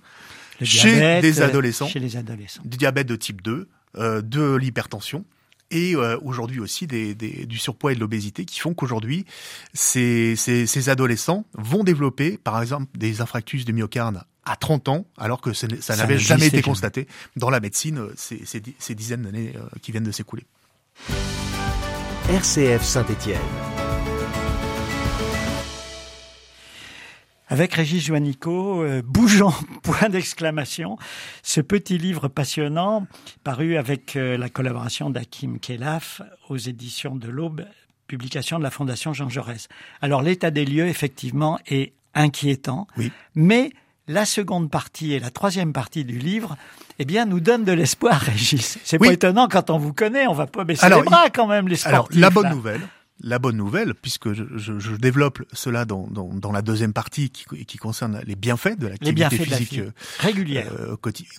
chez 0.62 1.22
des 1.22 1.42
euh, 1.42 1.46
adolescents, 1.46 1.88
chez 1.88 2.00
les 2.00 2.16
adolescents, 2.16 2.62
du 2.66 2.78
diabète 2.78 3.08
de 3.08 3.16
type 3.16 3.42
2, 3.42 3.68
euh, 3.98 4.22
de 4.22 4.56
l'hypertension 4.56 5.26
et 5.70 5.96
euh, 5.96 6.18
aujourd'hui 6.22 6.60
aussi 6.60 6.88
des, 6.88 7.14
des, 7.14 7.46
du 7.46 7.58
surpoids 7.58 7.92
et 7.92 7.96
de 7.96 8.00
l'obésité 8.00 8.46
qui 8.46 8.60
font 8.60 8.74
qu'aujourd'hui 8.74 9.26
ces, 9.74 10.36
ces, 10.38 10.66
ces, 10.66 10.90
adolescents 10.90 11.46
vont 11.54 11.84
développer 11.84 12.38
par 12.38 12.62
exemple 12.62 12.86
des 12.98 13.20
infarctus 13.22 13.66
du 13.66 13.74
myocarde 13.74 14.24
à 14.46 14.56
30 14.56 14.88
ans 14.88 15.06
alors 15.18 15.42
que 15.42 15.52
ça, 15.52 15.68
n'avait 15.98 16.18
jamais 16.18 16.48
été 16.48 16.62
constaté 16.62 17.08
dans 17.36 17.50
la 17.50 17.60
médecine 17.60 18.08
ces, 18.16 18.46
ces, 18.46 18.62
ces 18.80 18.96
dizaines 18.96 19.24
d'années 19.24 19.54
qui 19.82 19.92
viennent 19.92 20.06
de 20.06 20.12
s'écouler. 20.12 20.46
RCF 22.30 22.84
Saint-Étienne. 22.84 23.77
Avec 27.50 27.74
Régis 27.76 28.04
Joannico, 28.06 28.84
euh, 28.84 29.02
bougeons, 29.06 29.54
point 29.84 30.10
d'exclamation, 30.10 30.98
ce 31.44 31.62
petit 31.62 31.98
livre 31.98 32.28
passionnant, 32.28 33.08
paru 33.44 33.78
avec 33.78 34.16
euh, 34.18 34.38
la 34.38 34.50
collaboration 34.50 35.10
d'Hakim 35.10 35.60
Kelaf 35.60 36.22
aux 36.50 36.58
éditions 36.58 37.16
de 37.16 37.30
l'Aube, 37.30 37.66
publication 38.08 38.58
de 38.58 38.64
la 38.64 38.72
Fondation 38.72 39.14
Jean 39.14 39.30
Jaurès. 39.30 39.70
Alors 40.02 40.22
l'état 40.22 40.52
des 40.52 40.66
lieux, 40.66 40.88
effectivement, 40.88 41.58
est 41.68 41.94
inquiétant, 42.14 42.88
Oui. 42.98 43.12
mais 43.36 43.72
la 44.10 44.26
seconde 44.26 44.70
partie 44.70 45.14
et 45.14 45.20
la 45.20 45.30
troisième 45.30 45.72
partie 45.74 46.04
du 46.06 46.18
livre, 46.18 46.56
eh 47.00 47.06
bien, 47.06 47.26
nous 47.26 47.40
donnent 47.40 47.66
de 47.66 47.74
l'espoir, 47.74 48.20
Régis. 48.22 48.78
C'est 48.84 49.00
Oui. 49.00 49.08
pas 49.08 49.14
étonnant 49.14 49.48
quand 49.50 49.70
on 49.70 49.78
vous 49.78 49.94
connaît, 49.94 50.28
on 50.28 50.34
va 50.34 50.48
pas 50.48 50.64
baisser 50.66 50.86
Alors, 50.86 51.00
les 51.02 51.06
bras 51.06 51.30
quand 51.30 51.48
même, 51.48 51.68
les 51.70 51.76
sportifs. 51.78 51.94
Alors, 51.94 52.08
la 52.12 52.30
bonne 52.30 52.44
là. 52.44 52.50
nouvelle, 52.52 52.82
la 53.22 53.40
bonne 53.40 53.58
nouvelle, 53.58 53.94
puisque 53.96 54.32
je, 54.34 54.44
je- 54.56 54.78
je 54.80 54.96
développe 54.96 55.42
cela 55.54 55.86
dans, 55.86 56.08
dans, 56.08 56.30
dans 56.34 56.52
la 56.52 56.62
deuxième 56.62 56.94
partie 56.94 57.30
qui, 57.32 57.46
qui 57.66 57.78
concerne 57.78 58.22
les 58.26 58.36
bienfaits 58.36 58.78
de 58.78 58.88
l'activité 58.88 59.38
de 59.38 59.50
la 59.50 59.58
physique 59.58 59.80
euh, 59.80 59.92
régulière. 60.20 60.72
euh, 60.80 60.96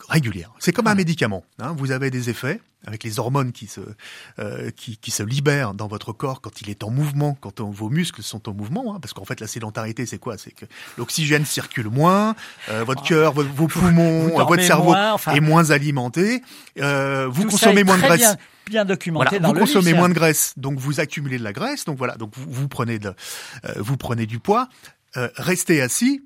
régulière. 0.09 0.51
C'est 0.59 0.73
comme 0.73 0.87
un 0.89 0.95
médicament. 0.97 1.45
Hein. 1.61 1.75
Vous 1.79 1.91
avez 1.93 2.11
des 2.11 2.31
effets 2.31 2.61
avec 2.87 3.03
les 3.05 3.19
hormones 3.19 3.51
qui 3.53 3.67
se 3.67 3.81
euh, 4.39 4.71
qui, 4.71 4.97
qui 4.99 5.11
se 5.11 5.23
libèrent 5.23 5.75
dans 5.75 5.89
votre 5.89 6.13
corps 6.13 6.41
quand 6.41 6.61
il 6.61 6.71
est 6.71 6.83
en 6.85 6.91
mouvement, 6.91 7.37
quand 7.41 7.61
on- 7.61 7.71
vos 7.71 7.91
muscles 7.91 8.23
sont 8.23 8.49
en 8.49 8.55
mouvement. 8.55 8.95
Hein, 8.95 8.99
parce 9.01 9.13
qu'en 9.15 9.25
fait, 9.25 9.41
la 9.41 9.47
sédentarité, 9.47 10.07
c'est 10.07 10.19
quoi? 10.19 10.39
C'est 10.39 10.53
que 10.53 10.65
l'oxygène 10.97 11.45
circule 11.45 11.89
moins, 11.89 12.35
euh, 12.71 12.85
votre 12.85 13.03
cœur, 13.03 13.33
vos, 13.33 13.43
vos 13.45 13.67
poumons, 13.69 14.29
votre 14.47 14.63
cerveau 14.63 14.85
moins, 14.91 15.13
enfin- 15.13 15.35
est 15.35 15.41
moins 15.41 15.71
alimenté. 15.71 16.43
Euh, 16.81 17.27
vous 17.31 17.43
consommez 17.51 17.85
moins 17.85 17.97
de 17.97 18.03
graisse. 18.03 18.21
Bien, 18.21 18.37
bien 18.69 18.85
documenté 18.85 19.25
Voilà, 19.31 19.39
dans 19.41 19.49
vous 19.49 19.55
le 19.55 19.61
consommez 19.61 19.87
livre, 19.87 19.99
moins 19.99 20.09
de 20.09 20.15
graisse, 20.15 20.55
donc 20.57 20.79
vous 20.79 21.01
accumulez 21.01 21.39
de 21.39 21.45
la 21.45 21.53
graisse, 21.53 21.85
donc 21.85 21.99
voilà, 21.99 22.17
donc 22.17 22.33
vous, 22.37 22.47
vous 22.51 22.69
prenez 22.69 22.99
de, 22.99 23.09
euh, 23.65 23.73
vous 23.77 23.97
prenez 23.97 24.27
du 24.27 24.39
poids. 24.39 24.69
Euh, 25.17 25.29
restez 25.37 25.81
assis. 25.81 26.23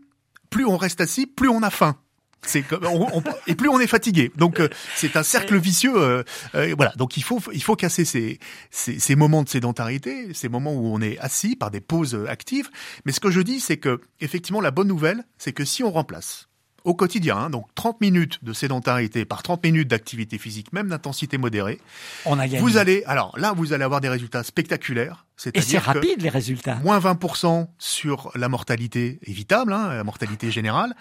Plus 0.51 0.67
on 0.67 0.77
reste 0.77 1.01
assis, 1.01 1.27
plus 1.27 1.49
on 1.49 1.63
a 1.63 1.71
faim. 1.71 1.97
C'est 2.45 2.63
comme, 2.63 2.85
on- 2.87 3.09
on- 3.19 3.23
et 3.47 3.55
plus 3.55 3.69
on 3.69 3.79
est 3.79 3.87
fatigué. 3.87 4.33
Donc 4.37 4.59
euh, 4.59 4.69
c'est 4.97 5.17
un 5.17 5.23
cercle 5.23 5.57
vicieux. 5.57 5.93
euh, 5.97 6.25
euh, 6.57 6.75
voilà. 6.77 6.93
Donc 6.97 7.17
il 7.17 7.23
faut 7.23 7.41
il 7.55 7.63
faut 7.63 7.77
casser 7.77 8.05
ces, 8.05 8.41
ces 8.73 8.99
ces 8.99 9.15
moments 9.15 9.45
de 9.45 9.49
sédentarité, 9.49 10.35
ces 10.35 10.49
moments 10.49 10.75
où 10.75 10.87
on 10.93 11.01
est 11.01 11.17
assis 11.21 11.55
par 11.55 11.71
des 11.71 11.81
pauses 11.81 12.19
actives. 12.29 12.69
Mais 13.07 13.13
ce 13.13 13.21
que 13.21 13.31
je 13.31 13.41
dis, 13.41 13.61
c'est 13.61 13.77
que 13.77 14.01
effectivement 14.21 14.61
la 14.61 14.73
bonne 14.73 14.89
nouvelle, 14.89 15.25
c'est 15.39 15.53
que 15.53 15.65
si 15.65 15.85
on 15.85 15.93
remplace 15.93 16.49
au 16.85 16.95
quotidien, 16.95 17.37
hein, 17.37 17.51
donc 17.51 17.67
30 17.75 18.01
minutes 18.01 18.43
de 18.43 18.53
sédentarité 18.53 19.25
par 19.25 19.43
30 19.43 19.62
minutes 19.65 19.89
d'activité 19.89 20.39
physique, 20.39 20.73
même 20.73 20.89
d'intensité 20.89 21.39
modérée, 21.39 21.81
On 22.27 22.39
a 22.39 22.47
gagné. 22.47 22.61
vous 22.61 22.77
allez, 22.77 23.03
alors 23.07 23.37
là, 23.39 23.53
vous 23.53 23.73
allez 23.73 23.85
avoir 23.85 24.01
des 24.01 24.09
résultats 24.09 24.43
spectaculaires. 24.43 25.25
Et 25.55 25.61
c'est 25.61 25.79
rapide 25.79 26.23
les 26.23 26.29
résultats. 26.29 26.77
moins 26.77 27.01
20% 27.01 27.67
sur 27.79 28.31
la 28.37 28.49
mortalité 28.49 29.19
évitable, 29.25 29.73
hein, 29.73 29.93
la 29.93 30.05
mortalité 30.05 30.53
générale, 30.53 30.95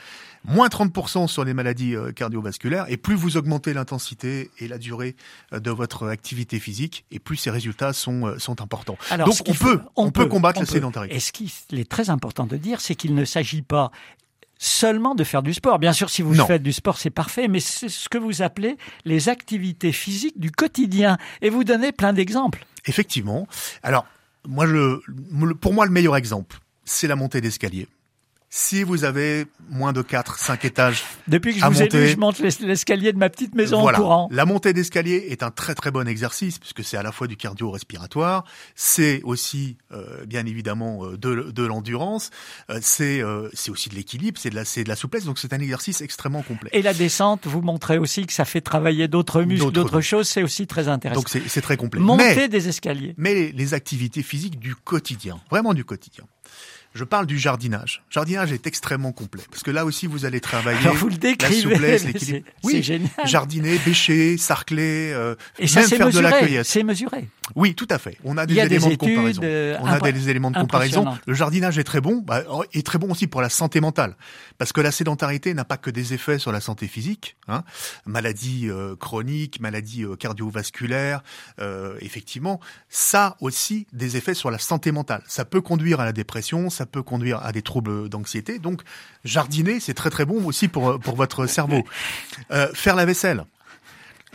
moins 0.45 0.67
30% 0.67 1.27
sur 1.27 1.43
les 1.45 1.53
maladies 1.53 1.95
euh, 1.95 2.11
cardiovasculaires, 2.11 2.85
et 2.89 2.97
plus 2.97 3.13
vous 3.13 3.37
augmentez 3.37 3.73
l'intensité 3.73 4.49
et 4.59 4.67
la 4.67 4.79
durée 4.79 5.15
euh, 5.53 5.59
de 5.59 5.69
votre 5.69 6.07
activité 6.07 6.59
physique, 6.59 7.05
et 7.11 7.19
plus 7.19 7.37
ces 7.37 7.51
résultats 7.51 7.93
sont, 7.93 8.25
euh, 8.25 8.39
sont 8.39 8.61
importants. 8.61 8.97
Alors, 9.11 9.27
Donc 9.27 9.37
on 9.47 9.53
peut, 9.53 9.81
on, 9.95 10.11
peut 10.11 10.25
combattre 10.25 10.57
on 10.57 10.61
la 10.61 10.67
peut. 10.67 10.73
sédentarité. 10.73 11.15
Et 11.15 11.19
ce 11.19 11.31
qu'il 11.31 11.51
est 11.73 11.89
très 11.89 12.09
important 12.09 12.47
de 12.47 12.57
dire, 12.57 12.81
c'est 12.81 12.95
qu'il 12.95 13.13
ne 13.13 13.25
s'agit 13.25 13.61
pas 13.61 13.91
seulement 14.63 15.15
de 15.15 15.23
faire 15.23 15.41
du 15.41 15.55
sport. 15.55 15.79
Bien 15.79 15.91
sûr, 15.91 16.11
si 16.11 16.21
vous 16.21 16.35
Non. 16.35 16.45
faites 16.45 16.61
du 16.61 16.71
sport, 16.71 16.99
c'est 16.99 17.09
parfait, 17.09 17.47
mais 17.47 17.59
c'est 17.59 17.89
ce 17.89 18.07
que 18.09 18.19
vous 18.19 18.43
appelez 18.43 18.77
les 19.05 19.27
activités 19.27 19.91
physiques 19.91 20.39
du 20.39 20.51
quotidien. 20.51 21.17
Et 21.41 21.49
vous 21.49 21.63
donnez 21.63 21.91
plein 21.91 22.13
d'exemples. 22.13 22.63
Effectivement. 22.85 23.47
Alors, 23.81 24.05
moi, 24.47 24.65
le- 24.67 25.01
pour 25.59 25.73
moi, 25.73 25.85
le 25.87 25.91
meilleur 25.91 26.15
exemple, 26.15 26.59
c'est 26.85 27.07
la 27.07 27.15
montée 27.15 27.41
d'escalier. 27.41 27.87
Si 28.53 28.83
vous 28.83 29.05
avez 29.05 29.45
moins 29.69 29.93
de 29.93 30.01
4, 30.01 30.37
5 30.37 30.65
étages 30.65 31.03
Depuis 31.29 31.53
que 31.53 31.59
je 31.61 31.63
À 31.65 31.69
vous 31.69 31.81
ai 31.81 31.87
lu, 31.87 32.09
je 32.09 32.17
monte 32.17 32.39
l'es- 32.39 32.59
l'escalier 32.59 33.13
de 33.13 33.17
ma 33.17 33.29
petite 33.29 33.55
maison 33.55 33.79
Voilà. 33.79 33.97
en 33.99 34.01
courant. 34.01 34.27
La 34.29 34.43
montée 34.43 34.73
d'escalier 34.73 35.27
est 35.29 35.41
un 35.41 35.51
très 35.51 35.73
très 35.73 35.89
bon 35.89 36.05
exercice 36.05 36.59
puisque 36.59 36.83
c'est 36.83 36.97
à 36.97 37.01
la 37.01 37.13
fois 37.13 37.27
du 37.27 37.37
cardio-respiratoire, 37.37 38.43
c'est 38.75 39.21
aussi 39.23 39.77
euh, 39.93 40.25
bien 40.25 40.45
évidemment 40.45 41.05
euh, 41.05 41.17
de, 41.17 41.49
de 41.49 41.63
l'endurance, 41.63 42.29
euh, 42.69 42.79
c'est 42.81 43.21
euh, 43.23 43.47
c'est 43.53 43.71
aussi 43.71 43.87
de 43.87 43.95
l'équilibre, 43.95 44.37
c'est 44.37 44.49
de 44.49 44.55
la 44.55 44.65
c'est 44.65 44.83
de 44.83 44.89
la 44.89 44.97
souplesse. 44.97 45.23
Donc 45.23 45.39
c'est 45.39 45.53
un 45.53 45.59
exercice 45.59 46.01
extrêmement 46.01 46.41
complet. 46.41 46.69
Et 46.73 46.81
la 46.81 46.93
descente, 46.93 47.47
vous 47.47 47.61
montrez 47.61 47.97
aussi 47.99 48.25
que 48.25 48.33
ça 48.33 48.43
fait 48.43 48.59
travailler 48.59 49.07
d'autres 49.07 49.43
muscles, 49.43 49.71
D'autres 49.71 50.01
choses. 50.01 50.27
C'est 50.27 50.43
aussi 50.43 50.67
très 50.67 50.89
intéressant. 50.89 51.21
Donc 51.21 51.29
c'est 51.29 51.47
c'est 51.47 51.61
très 51.61 51.77
complet. 51.77 52.01
Monter 52.01 52.35
Mais 52.35 52.47
des 52.49 52.67
escaliers. 52.67 53.13
mais 53.17 53.33
les, 53.33 53.51
les 53.53 53.73
activités 53.73 54.23
physiques 54.23 54.59
du 54.59 54.75
quotidien, 54.75 55.39
vraiment 55.49 55.73
du 55.73 55.85
quotidien. 55.85 56.25
Je 56.93 57.05
parle 57.05 57.25
du 57.25 57.39
jardinage. 57.39 58.03
Jardinage 58.09 58.51
est 58.51 58.67
extrêmement 58.67 59.13
complet 59.13 59.43
parce 59.49 59.63
que 59.63 59.71
là 59.71 59.85
aussi 59.85 60.07
vous 60.07 60.25
allez 60.25 60.41
travailler 60.41 60.79
Alors 60.79 60.95
vous 60.95 61.07
le 61.07 61.15
la 61.41 61.51
souplesse, 61.51 62.03
l'équilibre. 62.05 62.45
génial. 62.81 63.09
jardiner, 63.25 63.77
bêcher, 63.85 64.37
sarcler, 64.37 65.11
euh, 65.13 65.35
Et 65.57 65.67
ça, 65.67 65.81
même 65.81 65.89
faire 65.89 66.09
de 66.09 66.19
la 66.19 66.39
cueillette. 66.39 66.65
C'est 66.65 66.83
mesuré. 66.83 67.29
Oui, 67.55 67.75
tout 67.75 67.87
à 67.89 67.97
fait. 67.97 68.17
On 68.23 68.37
a 68.37 68.45
des 68.45 68.59
a 68.59 68.65
éléments 68.65 68.89
de 68.89 68.95
comparaison. 68.95 69.41
euh, 69.43 69.77
On 69.81 69.87
a 69.87 70.11
des 70.11 70.29
éléments 70.29 70.51
de 70.51 70.57
comparaison. 70.57 71.05
Le 71.25 71.33
jardinage 71.33 71.77
est 71.77 71.83
très 71.83 72.01
bon, 72.01 72.23
bah, 72.25 72.43
est 72.73 72.85
très 72.85 72.97
bon 72.97 73.11
aussi 73.11 73.27
pour 73.27 73.41
la 73.41 73.49
santé 73.49 73.81
mentale, 73.81 74.15
parce 74.57 74.73
que 74.73 74.81
la 74.81 74.91
sédentarité 74.91 75.53
n'a 75.53 75.65
pas 75.65 75.77
que 75.77 75.89
des 75.89 76.13
effets 76.13 76.39
sur 76.39 76.51
la 76.51 76.61
santé 76.61 76.87
physique. 76.87 77.35
Hein. 77.47 77.63
Maladies 78.05 78.69
euh, 78.69 78.95
chroniques, 78.95 79.59
maladies 79.59 80.03
euh, 80.03 80.15
cardiovasculaires, 80.15 81.23
euh, 81.59 81.95
effectivement, 82.01 82.59
ça 82.89 83.25
a 83.25 83.35
aussi 83.41 83.87
des 83.93 84.17
effets 84.17 84.33
sur 84.33 84.51
la 84.51 84.57
santé 84.57 84.91
mentale. 84.91 85.23
Ça 85.27 85.45
peut 85.45 85.61
conduire 85.61 85.99
à 85.99 86.05
la 86.05 86.13
dépression, 86.13 86.69
ça 86.69 86.85
peut 86.85 87.03
conduire 87.03 87.43
à 87.43 87.51
des 87.51 87.61
troubles 87.61 88.09
d'anxiété. 88.09 88.59
Donc, 88.59 88.81
jardiner, 89.23 89.79
c'est 89.79 89.93
très 89.93 90.09
très 90.09 90.25
bon 90.25 90.45
aussi 90.45 90.67
pour 90.67 90.99
pour 90.99 91.15
votre 91.15 91.45
cerveau. 91.45 91.83
Euh, 92.51 92.67
faire 92.73 92.95
la 92.95 93.05
vaisselle. 93.05 93.45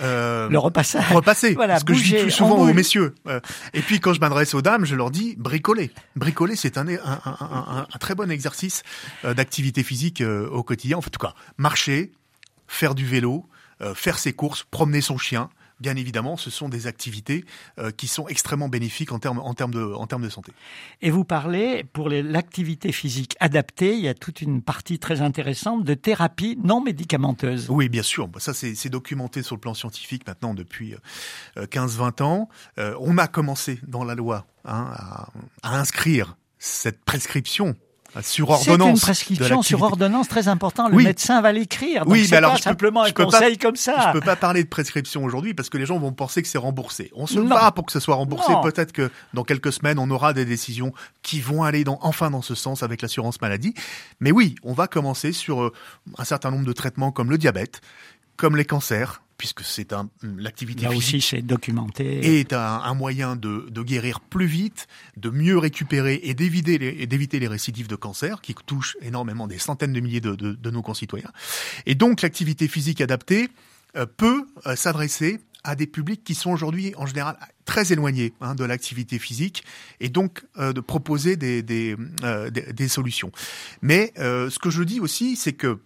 Euh, 0.01 0.49
Le 0.49 0.59
repassage. 0.59 1.11
repasser. 1.13 1.55
Voilà, 1.55 1.79
ce 1.79 1.85
que 1.85 1.95
je 1.95 2.03
dis 2.03 2.15
plus 2.23 2.31
souvent 2.31 2.59
aux 2.59 2.73
messieurs. 2.75 3.15
Euh, 3.27 3.41
et 3.75 3.81
puis 3.81 3.99
quand 4.01 4.13
je 4.13 4.21
m'adresse 4.21 4.53
aux 4.55 4.63
dames, 4.63 4.85
je 4.85 4.95
leur 4.95 5.11
dis 5.11 5.35
bricoler. 5.39 5.91
Bricoler, 6.17 6.57
c'est 6.57 6.77
un, 6.79 6.87
un, 6.89 6.95
un, 7.25 7.37
un- 7.41 7.87
un 7.93 7.99
très 7.99 8.15
bon 8.15 8.31
exercice 8.31 8.83
euh, 9.25 9.33
d'activité 9.35 9.83
physique 9.83 10.23
au 10.23 10.63
quotidien. 10.63 10.99
En 10.99 11.03
tout 11.03 11.11
cas, 11.19 11.35
marcher, 11.57 12.13
faire 12.67 12.95
du 12.95 13.07
vélo, 13.07 13.47
faire 13.95 14.19
ses 14.19 14.33
courses, 14.33 14.65
promener 14.71 15.01
son 15.01 15.19
chien. 15.19 15.49
Bien 15.81 15.97
évidemment, 15.97 16.37
ce 16.39 16.49
sont 16.49 16.71
des 16.71 16.87
activités 16.87 17.45
euh, 17.79 17.91
qui 17.91 18.07
sont 18.07 18.29
extrêmement 18.29 18.69
bénéfiques 18.69 19.13
en 19.13 19.19
termes 19.19 19.39
en 19.39 19.53
termes 19.53 19.75
de 19.75 19.83
en 19.83 20.07
termes 20.07 20.23
de 20.23 20.31
santé. 20.31 20.53
Et 21.03 21.11
vous 21.11 21.25
parlez, 21.25 21.85
pour 21.85 22.09
l'activité 22.09 22.93
physique 22.93 23.37
adaptée, 23.41 23.95
il 23.95 24.01
y 24.01 24.09
a 24.09 24.15
toute 24.15 24.41
une 24.41 24.63
partie 24.63 24.99
très 24.99 25.21
intéressante 25.21 25.85
de 25.85 25.95
thérapie 25.95 26.59
non 26.65 26.81
médicamenteuse. 26.81 27.67
Oui, 27.69 27.89
bien 27.91 28.03
sûr. 28.03 28.29
Ça, 28.39 28.55
c'est 28.55 28.89
documenté 28.89 29.43
sur 29.43 29.55
le 29.55 29.61
plan 29.61 29.75
scientifique 29.75 30.27
maintenant 30.27 30.55
depuis 30.55 30.95
euh, 31.59 31.67
15-20 31.67 32.23
ans. 32.23 32.49
Euh, 32.79 32.97
on 33.01 33.19
a 33.19 33.27
commencé 33.27 33.79
dans 33.87 34.05
la 34.05 34.15
loi 34.15 34.47
hein, 34.65 34.91
à, 34.93 35.29
à 35.63 35.79
inscrire 35.79 36.37
cette 36.59 37.05
prescription 37.05 37.77
sur 38.23 38.47
C'est 38.57 38.71
ordonnance. 38.71 38.89
une 38.89 38.95
de 38.95 39.01
prescription 39.01 39.63
sur 39.63 39.83
ordonnance 39.83 40.29
très 40.29 40.49
important. 40.49 40.89
Le 40.89 40.97
Oui. 40.97 41.05
médecin 41.05 41.41
va 41.41 41.53
l'écrire. 41.53 42.05
Donc 42.05 42.13
Oui, 42.13 42.25
c'est 42.25 42.33
mais 42.33 42.37
alors 42.39 42.53
pas 42.53 42.57
je 42.59 42.63
peux- 42.63 42.71
simplement 42.71 43.05
je 43.05 43.11
un 43.11 43.13
peux 43.13 43.27
pas- 43.27 43.41
comme 43.61 43.77
ça. 43.77 44.07
Je 44.09 44.13
peux 44.19 44.25
pas 44.25 44.37
parler 44.37 44.63
de 44.65 44.69
prescription 44.69 45.25
aujourd'hui 45.25 45.55
parce 45.55 45.69
que 45.69 45.79
les 45.79 45.87
gens 45.87 45.99
vont 45.99 46.13
penser 46.13 46.43
que 46.43 46.49
c'est 46.49 46.59
remboursé. 46.59 47.11
On 47.15 47.27
se 47.27 47.39
Non. 47.39 47.49
bat 47.49 47.71
pour 47.73 47.87
que 47.87 47.93
ce 47.93 48.01
soit 48.01 48.15
remboursé. 48.17 48.53
Peut-être 48.63 48.93
que 48.93 49.11
dans 49.35 49.45
quelques 49.45 49.73
semaines, 49.73 49.99
on 49.99 50.11
aura 50.11 50.33
des 50.33 50.45
décisions 50.45 50.93
qui 51.23 51.41
vont 51.41 51.63
aller 51.63 51.85
dans, 51.85 51.99
enfin 52.03 52.31
dans 52.31 52.43
ce 52.43 52.55
sens 52.55 52.83
avec 52.83 53.03
l'assurance 53.03 53.41
maladie. 53.41 53.75
Mais 54.21 54.33
oui, 54.33 54.55
on 54.63 54.73
va 54.73 54.87
commencer 54.87 55.33
sur 55.33 55.63
euh, 55.63 55.73
un 56.19 56.25
certain 56.25 56.51
nombre 56.51 56.65
de 56.67 56.73
traitements 56.73 57.11
comme 57.13 57.31
le 57.31 57.39
diabète, 57.39 57.81
comme 58.37 58.57
les 58.57 58.65
cancers, 58.65 59.23
puisque 59.39 59.63
c'est 59.63 59.93
un 59.93 60.09
l'activité 60.23 60.83
Là 60.85 60.91
physique 60.91 61.17
aussi, 61.17 61.21
c'est 61.21 61.43
documenté. 61.43 62.39
est 62.41 62.53
un, 62.53 62.59
un 62.85 62.95
moyen 62.95 63.37
de, 63.37 63.67
de 63.71 63.83
guérir 63.83 64.21
plus 64.21 64.47
vite, 64.47 64.87
de 65.17 65.31
mieux 65.31 65.59
récupérer 65.59 66.21
et 66.23 66.35
d'éviter 66.35 66.79
les, 66.79 66.97
et 66.99 67.07
d'éviter 67.07 67.39
les 67.39 67.49
récidives 67.49 67.89
de 67.89 67.97
cancer 67.97 68.41
qui 68.41 68.55
touchent 68.67 68.97
énormément 69.03 69.47
des 69.47 69.59
centaines 69.59 69.93
de 69.93 70.01
milliers 70.01 70.21
de, 70.21 70.35
de- 70.35 70.53
de 70.55 70.71
nos 70.71 70.83
concitoyens. 70.83 71.31
Et 71.87 71.95
donc 71.95 72.23
l'activité 72.23 72.69
physique 72.69 73.01
adaptée 73.01 73.49
euh, 73.97 74.07
peut 74.07 74.47
euh, 74.67 74.77
s'adresser 74.77 75.41
à 75.65 75.75
des 75.75 75.87
publics 75.89 76.23
qui 76.23 76.35
sont 76.37 76.53
aujourd'hui 76.53 76.95
en 76.97 77.07
général 77.07 77.37
très 77.65 77.93
éloignés 77.93 78.33
hein, 78.41 78.55
de 78.55 78.63
l'activité 78.65 79.19
physique 79.19 79.65
et 79.99 80.09
donc 80.09 80.45
euh, 80.59 80.73
de 80.73 80.81
proposer 80.81 81.35
des, 81.37 81.61
des, 81.63 81.97
euh, 82.23 82.51
des, 82.51 82.73
des 82.73 82.89
solutions. 82.89 83.33
Mais 83.83 84.13
euh, 84.19 84.49
ce 84.49 84.61
que 84.61 84.71
je 84.71 84.85
dis 84.85 85.01
aussi, 85.01 85.35
c'est 85.35 85.55
que 85.55 85.81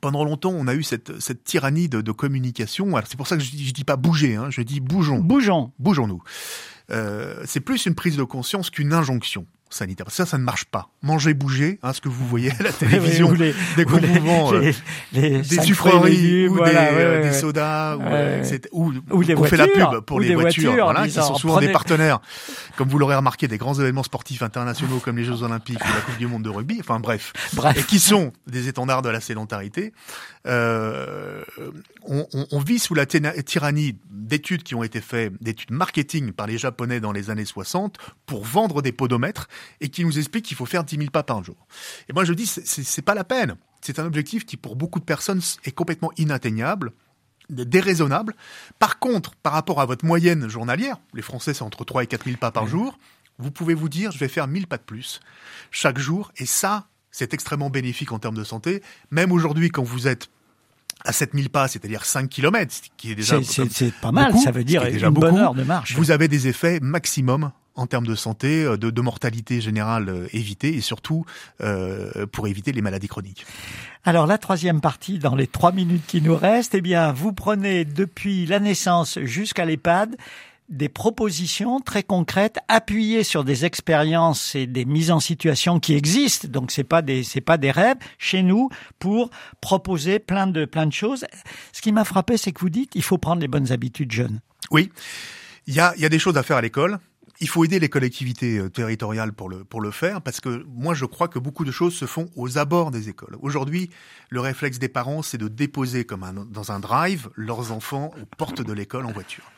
pendant 0.00 0.24
longtemps, 0.24 0.52
on 0.52 0.66
a 0.66 0.74
eu 0.74 0.82
cette, 0.82 1.20
cette 1.20 1.44
tyrannie 1.44 1.88
de, 1.88 2.00
de 2.00 2.12
communication. 2.12 2.96
Alors 2.96 3.08
c'est 3.08 3.16
pour 3.16 3.26
ça 3.26 3.36
que 3.36 3.42
je 3.42 3.50
dis, 3.50 3.66
je 3.66 3.72
dis 3.72 3.84
pas 3.84 3.96
bouger, 3.96 4.36
hein, 4.36 4.48
je 4.50 4.62
dis 4.62 4.80
bougeons 4.80 5.18
Bougeons. 5.20 5.72
bougeons-nous. 5.78 6.22
Euh, 6.90 7.42
c'est 7.46 7.60
plus 7.60 7.86
une 7.86 7.94
prise 7.94 8.16
de 8.16 8.24
conscience 8.24 8.70
qu'une 8.70 8.92
injonction. 8.92 9.46
Sanitaire. 9.70 10.06
Ça, 10.10 10.26
ça 10.26 10.38
ne 10.38 10.42
marche 10.42 10.64
pas. 10.64 10.90
Manger, 11.02 11.34
bouger, 11.34 11.78
hein, 11.82 11.92
ce 11.92 12.00
que 12.00 12.08
vous 12.08 12.26
voyez 12.26 12.50
à 12.58 12.62
la 12.62 12.72
télévision, 12.72 13.32
les, 13.32 13.54
dès 13.76 13.84
qu'on 13.84 13.98
vous 13.98 14.24
vend 14.24 14.54
euh, 14.54 14.72
des 15.12 15.42
sucreries 15.42 16.48
ou 16.48 16.62
des, 16.64 17.22
des, 17.22 17.32
sodas, 17.32 17.96
ou, 18.72 18.90
ou, 18.90 18.92
ou 19.10 19.24
on 19.36 19.44
fait 19.44 19.56
la 19.56 19.68
pub 19.68 20.00
pour 20.00 20.20
les 20.20 20.34
voitures, 20.34 20.74
voilà, 20.74 21.06
qui 21.06 21.12
sont 21.12 21.34
souvent 21.36 21.60
des 21.60 21.72
partenaires, 21.72 22.20
comme 22.76 22.88
vous 22.88 22.98
l'aurez 22.98 23.16
remarqué, 23.16 23.48
des 23.48 23.58
grands 23.58 23.74
événements 23.74 24.02
sportifs 24.02 24.42
internationaux 24.42 24.98
comme 24.98 25.16
les 25.16 25.24
Jeux 25.24 25.42
Olympiques 25.42 25.80
ou 25.80 25.94
la 25.94 26.00
Coupe 26.00 26.18
du 26.18 26.26
Monde 26.26 26.42
de 26.42 26.50
rugby. 26.50 26.78
Enfin 26.80 27.00
bref, 27.00 27.32
bref. 27.54 27.76
et 27.78 27.82
qui 27.82 27.98
sont 27.98 28.32
des 28.46 28.68
étendards 28.68 29.02
de 29.02 29.08
la 29.08 29.20
sédentarité. 29.20 29.92
Euh, 30.46 31.44
on, 32.02 32.26
on, 32.32 32.46
on, 32.50 32.58
vit 32.60 32.78
sous 32.78 32.94
la 32.94 33.04
tyrannie 33.04 33.98
d'études 34.10 34.62
qui 34.62 34.74
ont 34.74 34.82
été 34.82 35.02
faites, 35.02 35.34
d'études 35.42 35.70
marketing 35.70 36.32
par 36.32 36.46
les 36.46 36.56
Japonais 36.56 36.98
dans 36.98 37.12
les 37.12 37.28
années 37.28 37.44
60 37.44 37.98
pour 38.24 38.44
vendre 38.44 38.80
des 38.80 38.92
podomètres 38.92 39.48
et 39.82 39.90
qui 39.90 40.02
nous 40.02 40.18
expliquent 40.18 40.46
qu'il 40.46 40.56
faut 40.56 40.64
faire 40.64 40.84
10 40.84 40.96
000 40.96 41.10
pas 41.10 41.22
par 41.22 41.44
jour. 41.44 41.66
Et 42.08 42.14
moi 42.14 42.24
je 42.24 42.32
dis 42.32 42.46
c'est 42.46 43.02
pas 43.02 43.14
la 43.14 43.24
peine. 43.24 43.56
C'est 43.82 43.98
un 43.98 44.06
objectif 44.06 44.46
qui 44.46 44.56
pour 44.56 44.76
beaucoup 44.76 44.98
de 44.98 45.04
personnes 45.04 45.42
est 45.64 45.72
complètement 45.72 46.10
inatteignable 46.16 46.92
déraisonnable. 47.50 48.34
Par 48.78 48.98
contre, 48.98 49.34
par 49.34 49.52
rapport 49.52 49.80
à 49.80 49.84
votre 49.84 50.04
moyenne 50.04 50.48
journalière, 50.48 50.98
les 51.14 51.22
Français 51.22 51.52
c'est 51.52 51.62
entre 51.62 51.84
3 51.84 52.04
et 52.04 52.06
4 52.06 52.24
000 52.24 52.36
pas 52.36 52.50
par 52.50 52.66
jour, 52.66 52.98
vous 53.38 53.50
pouvez 53.50 53.74
vous 53.74 53.88
dire 53.88 54.12
je 54.12 54.18
vais 54.18 54.28
faire 54.28 54.46
1000 54.46 54.66
pas 54.66 54.76
de 54.76 54.82
plus 54.82 55.20
chaque 55.70 55.98
jour 55.98 56.32
et 56.36 56.46
ça 56.46 56.86
c'est 57.10 57.34
extrêmement 57.34 57.70
bénéfique 57.70 58.12
en 58.12 58.18
termes 58.18 58.36
de 58.36 58.44
santé. 58.44 58.82
Même 59.10 59.32
aujourd'hui, 59.32 59.70
quand 59.70 59.82
vous 59.82 60.08
êtes 60.08 60.28
à 61.04 61.12
7000 61.12 61.50
pas, 61.50 61.68
c'est-à-dire 61.68 62.04
5 62.04 62.28
km, 62.28 62.74
qui 62.96 63.12
est 63.12 63.14
déjà 63.14 63.38
c'est 63.42 63.94
pas 63.94 64.12
mal, 64.12 64.36
ça 64.38 64.50
veut 64.50 64.64
dire 64.64 64.82
déjà 64.82 65.08
une 65.08 65.14
bonne 65.14 65.38
heure 65.38 65.54
de 65.54 65.64
marche. 65.64 65.94
Vous 65.94 66.10
avez 66.10 66.28
des 66.28 66.48
effets 66.48 66.78
maximum 66.80 67.52
en 67.76 67.86
termes 67.86 68.06
de 68.06 68.14
santé, 68.14 68.64
euh, 68.64 68.76
de, 68.76 68.90
de 68.90 69.00
mortalité 69.00 69.60
générale 69.60 70.08
euh, 70.08 70.26
évitée 70.32 70.74
et 70.74 70.80
surtout 70.80 71.24
euh, 71.62 72.26
pour 72.26 72.46
éviter 72.48 72.72
les 72.72 72.82
maladies 72.82 73.08
chroniques. 73.08 73.46
Alors 74.04 74.26
la 74.26 74.38
troisième 74.38 74.80
partie, 74.80 75.18
dans 75.18 75.34
les 75.34 75.46
trois 75.46 75.72
minutes 75.72 76.04
qui 76.06 76.20
nous 76.20 76.36
restent, 76.36 76.74
eh 76.74 76.80
bien 76.80 77.12
vous 77.12 77.32
prenez 77.32 77.84
depuis 77.84 78.44
la 78.46 78.60
naissance 78.60 79.18
jusqu'à 79.20 79.64
l'EHPAD 79.64 80.16
des 80.70 80.88
propositions 80.88 81.80
très 81.80 82.04
concrètes 82.04 82.58
appuyées 82.68 83.24
sur 83.24 83.44
des 83.44 83.64
expériences 83.64 84.54
et 84.54 84.66
des 84.66 84.84
mises 84.84 85.10
en 85.10 85.20
situation 85.20 85.80
qui 85.80 85.94
existent. 85.94 86.48
Donc 86.48 86.70
c'est 86.70 86.84
pas 86.84 87.02
des 87.02 87.24
c'est 87.24 87.40
pas 87.40 87.58
des 87.58 87.72
rêves 87.72 87.96
chez 88.18 88.42
nous 88.42 88.70
pour 88.98 89.30
proposer 89.60 90.20
plein 90.20 90.46
de 90.46 90.64
plein 90.64 90.86
de 90.86 90.92
choses. 90.92 91.26
Ce 91.72 91.82
qui 91.82 91.92
m'a 91.92 92.04
frappé, 92.04 92.36
c'est 92.36 92.52
que 92.52 92.60
vous 92.60 92.70
dites 92.70 92.94
il 92.94 93.02
faut 93.02 93.18
prendre 93.18 93.42
les 93.42 93.48
bonnes 93.48 93.72
habitudes 93.72 94.12
jeunes. 94.12 94.40
Oui, 94.70 94.90
il 95.66 95.74
y 95.74 95.80
a 95.80 95.92
il 95.96 96.02
y 96.02 96.06
a 96.06 96.08
des 96.08 96.20
choses 96.20 96.36
à 96.36 96.42
faire 96.42 96.56
à 96.56 96.62
l'école. 96.62 96.98
Il 97.42 97.48
faut 97.48 97.64
aider 97.64 97.80
les 97.80 97.88
collectivités 97.88 98.58
euh, 98.58 98.68
territoriales 98.68 99.32
pour 99.32 99.48
le 99.48 99.64
pour 99.64 99.80
le 99.80 99.90
faire 99.90 100.20
parce 100.20 100.40
que 100.40 100.64
moi 100.68 100.94
je 100.94 101.06
crois 101.06 101.26
que 101.26 101.38
beaucoup 101.38 101.64
de 101.64 101.72
choses 101.72 101.94
se 101.94 102.04
font 102.04 102.30
aux 102.36 102.58
abords 102.58 102.92
des 102.92 103.08
écoles. 103.08 103.36
Aujourd'hui, 103.40 103.90
le 104.28 104.40
réflexe 104.40 104.78
des 104.78 104.90
parents 104.90 105.22
c'est 105.22 105.38
de 105.38 105.48
déposer 105.48 106.04
comme 106.04 106.22
un, 106.22 106.34
dans 106.34 106.70
un 106.70 106.78
drive 106.78 107.28
leurs 107.34 107.72
enfants 107.72 108.12
aux 108.20 108.26
portes 108.36 108.62
de 108.62 108.72
l'école 108.72 109.06
en 109.06 109.12
voiture. 109.12 109.50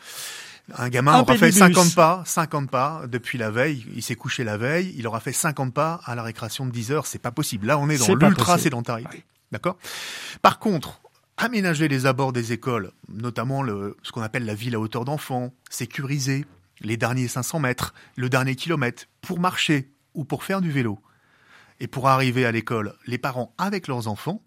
Un 0.77 0.89
gamin 0.89 1.21
aura 1.21 1.37
fait 1.37 1.53
50 1.53 1.95
pas, 1.95 2.23
50 2.25 2.71
pas 2.71 3.03
depuis 3.07 3.39
la 3.39 3.51
veille. 3.51 3.87
Il 3.95 4.03
s'est 4.03 4.15
couché 4.15 4.45
la 4.45 4.57
veille. 4.57 4.95
Il 4.97 5.07
aura 5.07 5.21
fait 5.21 5.33
50 5.33 5.73
pas 5.73 6.01
à 6.05 6.15
la 6.15 6.23
récréation 6.23 6.67
de 6.67 6.71
10 6.71 6.93
heures. 6.93 7.07
C'est 7.07 7.19
pas 7.19 7.31
possible. 7.31 7.67
Là, 7.67 7.79
on 7.79 7.89
est 7.89 7.99
dans 7.99 8.15
l'ultra 8.15 8.59
sédentarité. 8.59 9.25
D'accord? 9.51 9.77
Par 10.41 10.59
contre, 10.59 11.01
aménager 11.37 11.89
les 11.89 12.07
abords 12.07 12.33
des 12.33 12.53
écoles, 12.53 12.93
notamment 13.09 13.63
le, 13.63 13.97
ce 14.03 14.13
qu'on 14.13 14.23
appelle 14.23 14.45
la 14.45 14.55
ville 14.55 14.75
à 14.75 14.81
hauteur 14.81 15.05
d'enfant, 15.05 15.53
sécuriser 15.71 16.47
les 16.81 16.97
derniers 16.97 17.29
500 17.29 17.61
mètres, 17.61 17.95
le 18.17 18.29
dernier 18.29 18.57
kilomètre, 18.57 19.05
pour 19.21 19.39
marcher 19.39 19.91
ou 20.15 20.25
pour 20.25 20.45
faire 20.45 20.61
du 20.61 20.71
vélo. 20.71 20.99
Et 21.81 21.87
pour 21.87 22.09
arriver 22.09 22.47
à 22.47 22.53
l'école, 22.53 22.95
les 23.07 23.19
parents 23.19 23.55
avec 23.59 23.89
leurs 23.89 24.09
enfants, 24.09 24.43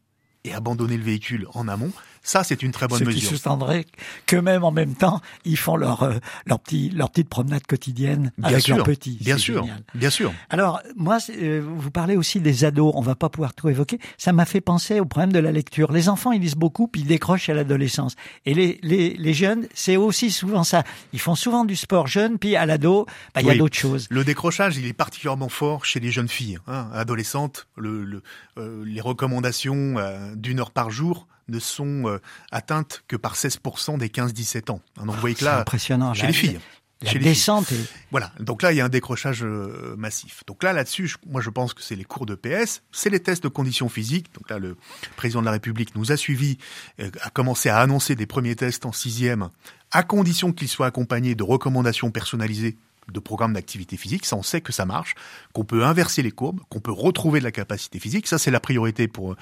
et 0.45 0.53
abandonner 0.53 0.97
le 0.97 1.03
véhicule 1.03 1.47
en 1.53 1.67
amont, 1.67 1.91
ça, 2.25 2.43
c'est 2.43 2.63
une 2.63 2.71
très 2.71 2.87
bonne 2.87 3.05
mesure. 3.05 3.21
Ce 3.21 3.27
qui 3.27 3.35
sous-tendrait 3.35 3.85
que 4.25 4.35
même 4.35 4.63
en 4.63 4.71
même 4.71 4.95
temps, 4.95 5.21
ils 5.45 5.57
font 5.57 5.75
leur 5.75 6.01
euh, 6.01 6.15
leur 6.47 6.59
petit 6.59 6.89
leur 6.89 7.11
petite 7.11 7.29
promenade 7.29 7.65
quotidienne 7.67 8.31
avec 8.41 8.67
leurs 8.67 8.83
petits. 8.83 9.19
Bien 9.21 9.37
sûr, 9.37 9.67
bien 9.93 10.09
sûr. 10.09 10.33
Alors 10.49 10.81
moi, 10.95 11.19
euh, 11.29 11.61
vous 11.63 11.91
parlez 11.91 12.17
aussi 12.17 12.39
des 12.39 12.65
ados. 12.65 12.91
On 12.95 13.01
va 13.01 13.13
pas 13.13 13.29
pouvoir 13.29 13.53
tout 13.53 13.69
évoquer. 13.69 13.99
Ça 14.17 14.33
m'a 14.33 14.45
fait 14.45 14.59
penser 14.59 14.99
au 14.99 15.05
problème 15.05 15.33
de 15.33 15.39
la 15.39 15.51
lecture. 15.51 15.91
Les 15.91 16.09
enfants, 16.09 16.31
ils 16.31 16.41
lisent 16.41 16.55
beaucoup, 16.55 16.87
puis 16.87 17.01
ils 17.01 17.07
décrochent 17.07 17.49
à 17.49 17.53
l'adolescence. 17.53 18.15
Et 18.47 18.55
les 18.55 18.79
les, 18.81 19.13
les 19.13 19.33
jeunes, 19.35 19.67
c'est 19.75 19.95
aussi 19.95 20.31
souvent 20.31 20.63
ça. 20.63 20.83
Ils 21.13 21.19
font 21.19 21.35
souvent 21.35 21.63
du 21.63 21.75
sport 21.75 22.07
jeune, 22.07 22.39
puis 22.39 22.55
à 22.55 22.65
l'ado, 22.65 23.05
bah, 23.35 23.41
il 23.41 23.47
y 23.47 23.51
a 23.51 23.55
d'autres 23.55 23.77
choses. 23.77 24.07
Le 24.09 24.23
décrochage, 24.23 24.77
il 24.77 24.87
est 24.87 24.93
particulièrement 24.93 25.49
fort 25.49 25.85
chez 25.85 25.99
les 25.99 26.09
jeunes 26.09 26.27
filles, 26.27 26.57
hein, 26.65 26.87
adolescentes. 26.91 27.67
Le, 27.77 28.03
le 28.03 28.23
euh, 28.57 28.83
les 28.83 29.01
recommandations 29.01 29.95
d'une 30.35 30.59
heure 30.59 30.71
par 30.71 30.89
jour 30.89 31.27
ne 31.47 31.59
sont 31.59 32.07
euh, 32.07 32.19
atteintes 32.51 33.03
que 33.07 33.15
par 33.15 33.35
16% 33.35 33.97
des 33.97 34.07
15-17 34.09 34.71
ans. 34.71 34.81
Donc 34.97 35.07
vous 35.07 35.21
voyez 35.21 35.35
que 35.35 35.45
là, 35.45 35.59
impressionnant. 35.61 36.13
chez 36.13 36.27
les 36.27 36.33
filles. 36.33 36.59
La 37.01 37.11
chez 37.11 37.19
descente. 37.19 37.69
Les 37.71 37.77
Voilà. 38.09 38.31
Donc 38.39 38.61
là, 38.61 38.71
il 38.71 38.77
y 38.77 38.81
a 38.81 38.85
un 38.85 38.89
décrochage 38.89 39.43
euh, 39.43 39.95
massif. 39.97 40.43
Donc 40.47 40.63
là, 40.63 40.71
là-dessus, 40.71 41.15
moi, 41.27 41.41
je 41.41 41.49
pense 41.49 41.73
que 41.73 41.83
c'est 41.83 41.95
les 41.95 42.05
cours 42.05 42.25
de 42.25 42.35
PS, 42.35 42.83
c'est 42.91 43.09
les 43.09 43.19
tests 43.19 43.43
de 43.43 43.49
conditions 43.49 43.89
physiques. 43.89 44.33
Donc 44.33 44.49
là, 44.49 44.59
le 44.59 44.77
président 45.17 45.41
de 45.41 45.45
la 45.45 45.51
République 45.51 45.95
nous 45.95 46.11
a 46.11 46.17
suivis, 46.17 46.57
euh, 47.01 47.11
a 47.21 47.29
commencé 47.29 47.69
à 47.69 47.79
annoncer 47.79 48.15
des 48.15 48.25
premiers 48.25 48.55
tests 48.55 48.85
en 48.85 48.93
sixième, 48.93 49.49
à 49.91 50.03
condition 50.03 50.53
qu'ils 50.53 50.69
soient 50.69 50.87
accompagnés 50.87 51.35
de 51.35 51.43
recommandations 51.43 52.11
personnalisées 52.11 52.77
de 53.11 53.19
programmes 53.19 53.53
d'activité 53.53 53.97
physique, 53.97 54.25
ça 54.25 54.35
on 54.35 54.43
sait 54.43 54.61
que 54.61 54.71
ça 54.71 54.85
marche, 54.85 55.15
qu'on 55.53 55.63
peut 55.63 55.83
inverser 55.83 56.21
les 56.21 56.31
courbes, 56.31 56.59
qu'on 56.69 56.79
peut 56.79 56.91
retrouver 56.91 57.39
de 57.39 57.45
la 57.45 57.51
capacité 57.51 57.99
physique, 57.99 58.27
ça 58.27 58.37
c'est 58.37 58.51
la 58.51 58.59
priorité 58.59 59.07
pour 59.07 59.35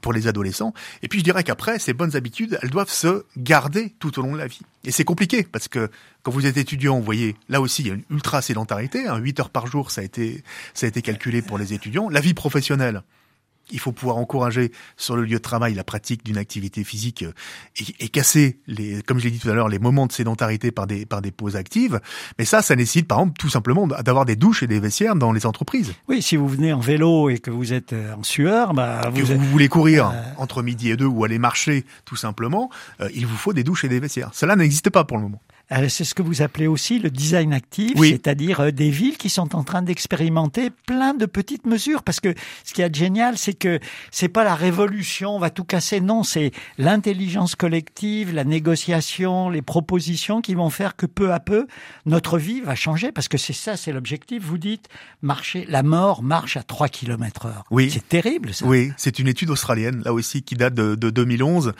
pour 0.00 0.12
les 0.12 0.26
adolescents. 0.26 0.72
Et 1.02 1.08
puis 1.08 1.18
je 1.18 1.24
dirais 1.24 1.44
qu'après 1.44 1.78
ces 1.78 1.92
bonnes 1.92 2.16
habitudes, 2.16 2.58
elles 2.62 2.70
doivent 2.70 2.90
se 2.90 3.24
garder 3.36 3.94
tout 3.98 4.18
au 4.18 4.22
long 4.22 4.32
de 4.32 4.38
la 4.38 4.46
vie. 4.46 4.60
Et 4.84 4.90
c'est 4.90 5.04
compliqué 5.04 5.42
parce 5.42 5.68
que 5.68 5.90
quand 6.22 6.30
vous 6.30 6.46
êtes 6.46 6.56
étudiant, 6.56 6.96
vous 6.96 7.04
voyez, 7.04 7.36
là 7.48 7.60
aussi 7.60 7.82
il 7.82 7.88
y 7.88 7.90
a 7.90 7.94
une 7.94 8.04
ultra 8.10 8.40
sédentarité, 8.40 9.06
hein, 9.06 9.18
8 9.18 9.40
heures 9.40 9.50
par 9.50 9.66
jour, 9.66 9.90
ça 9.90 10.00
a 10.00 10.04
été 10.04 10.42
ça 10.74 10.86
a 10.86 10.88
été 10.88 11.02
calculé 11.02 11.42
pour 11.42 11.58
les 11.58 11.74
étudiants. 11.74 12.08
La 12.08 12.20
vie 12.20 12.34
professionnelle, 12.34 13.02
il 13.72 13.80
faut 13.80 13.92
pouvoir 13.92 14.16
encourager 14.16 14.72
sur 14.96 15.16
le 15.16 15.24
lieu 15.24 15.36
de 15.36 15.42
travail 15.42 15.74
la 15.74 15.84
pratique 15.84 16.24
d'une 16.24 16.38
activité 16.38 16.84
physique 16.84 17.22
euh, 17.22 17.32
et, 17.98 18.08
casser 18.08 18.60
les, 18.66 19.02
comme 19.02 19.18
je 19.18 19.24
l'ai 19.24 19.30
dit 19.30 19.38
tout 19.38 19.48
à 19.48 19.54
l'heure, 19.54 19.68
les 19.68 19.78
moments 19.78 20.06
de 20.06 20.12
sédentarité 20.12 20.70
par 20.70 20.86
des 20.86 21.06
par 21.06 21.22
des 21.22 21.30
pauses 21.30 21.56
actives. 21.56 22.00
Mais 22.38 22.44
ça, 22.44 22.62
ça 22.62 22.76
nécessite 22.76 23.08
par 23.08 23.18
exemple 23.18 23.38
tout 23.38 23.48
simplement 23.48 23.86
d'avoir 23.86 24.24
des 24.24 24.36
douches 24.36 24.62
et 24.62 24.66
des 24.66 24.80
vestiaires 24.80 25.16
dans 25.16 25.32
les 25.32 25.46
entreprises. 25.46 25.94
Oui, 26.08 26.22
si 26.22 26.36
vous 26.36 26.48
venez 26.48 26.72
en 26.72 26.80
vélo 26.80 27.30
et 27.30 27.38
que 27.38 27.50
vous 27.50 27.72
êtes 27.72 27.92
euh, 27.92 28.14
en 28.14 28.22
sueur, 28.22 28.74
bah 28.74 29.10
vous, 29.10 29.20
que 29.20 29.32
vous 29.32 29.44
voulez 29.46 29.68
courir 29.68 30.08
euh, 30.08 30.22
entre 30.36 30.62
midi 30.62 30.90
et 30.90 30.96
deux 30.96 31.06
ou 31.06 31.24
aller 31.24 31.38
marcher 31.38 31.84
tout 32.04 32.16
simplement, 32.16 32.70
il 33.14 33.26
vous 33.26 33.36
faut 33.36 33.52
des 33.52 33.64
douches 33.64 33.84
et 33.84 33.88
des 33.88 34.00
vestiaires. 34.00 34.30
Cela 34.32 34.56
n'existe 34.56 34.90
pas 34.90 35.04
pour 35.04 35.16
le 35.16 35.24
moment. 35.24 35.40
Euh, 35.70 35.88
c'est 35.88 36.04
ce 36.04 36.14
que 36.14 36.22
vous 36.22 36.42
appelez 36.42 36.66
aussi 36.66 36.98
le 36.98 37.10
design 37.10 37.52
actif, 37.52 37.92
c'est-à-dire 37.98 38.60
euh, 38.60 38.70
des 38.70 38.90
villes 38.90 39.16
qui 39.16 39.28
sont 39.28 39.54
en 39.54 39.64
train 39.64 39.82
d'expérimenter 39.82 40.70
plein 40.86 41.14
de 41.14 41.26
petites 41.26 41.66
mesures. 41.66 42.02
Parce 42.02 42.20
que 42.20 42.34
ce 42.64 42.74
qui 42.74 42.82
est 42.82 42.94
génial, 42.94 43.38
c'est 43.38 43.54
que 43.54 43.78
c'est 44.10 44.28
pas 44.28 44.44
la 44.44 44.54
révolution, 44.54 45.36
on 45.36 45.38
va 45.38 45.50
tout 45.50 45.64
casser. 45.64 46.00
Non, 46.00 46.22
c'est 46.22 46.52
l'intelligence 46.78 47.54
collective, 47.54 48.32
la 48.34 48.44
négociation, 48.44 49.50
les 49.50 49.62
propositions 49.62 50.40
qui 50.40 50.54
vont 50.54 50.70
faire 50.70 50.96
que 50.96 51.06
peu 51.06 51.32
à 51.32 51.40
peu 51.40 51.66
notre 52.06 52.38
vie 52.38 52.60
va 52.60 52.74
changer. 52.74 53.12
Parce 53.12 53.28
que 53.28 53.38
c'est 53.38 53.52
ça, 53.52 53.76
c'est 53.76 53.92
l'objectif. 53.92 54.42
Vous 54.42 54.58
dites 54.58 54.88
marcher, 55.22 55.64
la 55.68 55.82
mort 55.82 56.22
marche 56.22 56.56
à 56.56 56.62
3 56.62 56.88
km 56.88 57.46
heure. 57.46 57.64
Oui. 57.70 57.90
C'est 57.90 58.08
terrible, 58.08 58.52
ça. 58.52 58.66
Oui, 58.66 58.90
c'est 58.96 59.18
une 59.18 59.28
étude 59.28 59.50
australienne, 59.50 60.02
là 60.04 60.12
aussi, 60.12 60.42
qui 60.42 60.54
date 60.54 60.74
de, 60.74 60.94
de 60.94 61.10
2011 61.10 61.72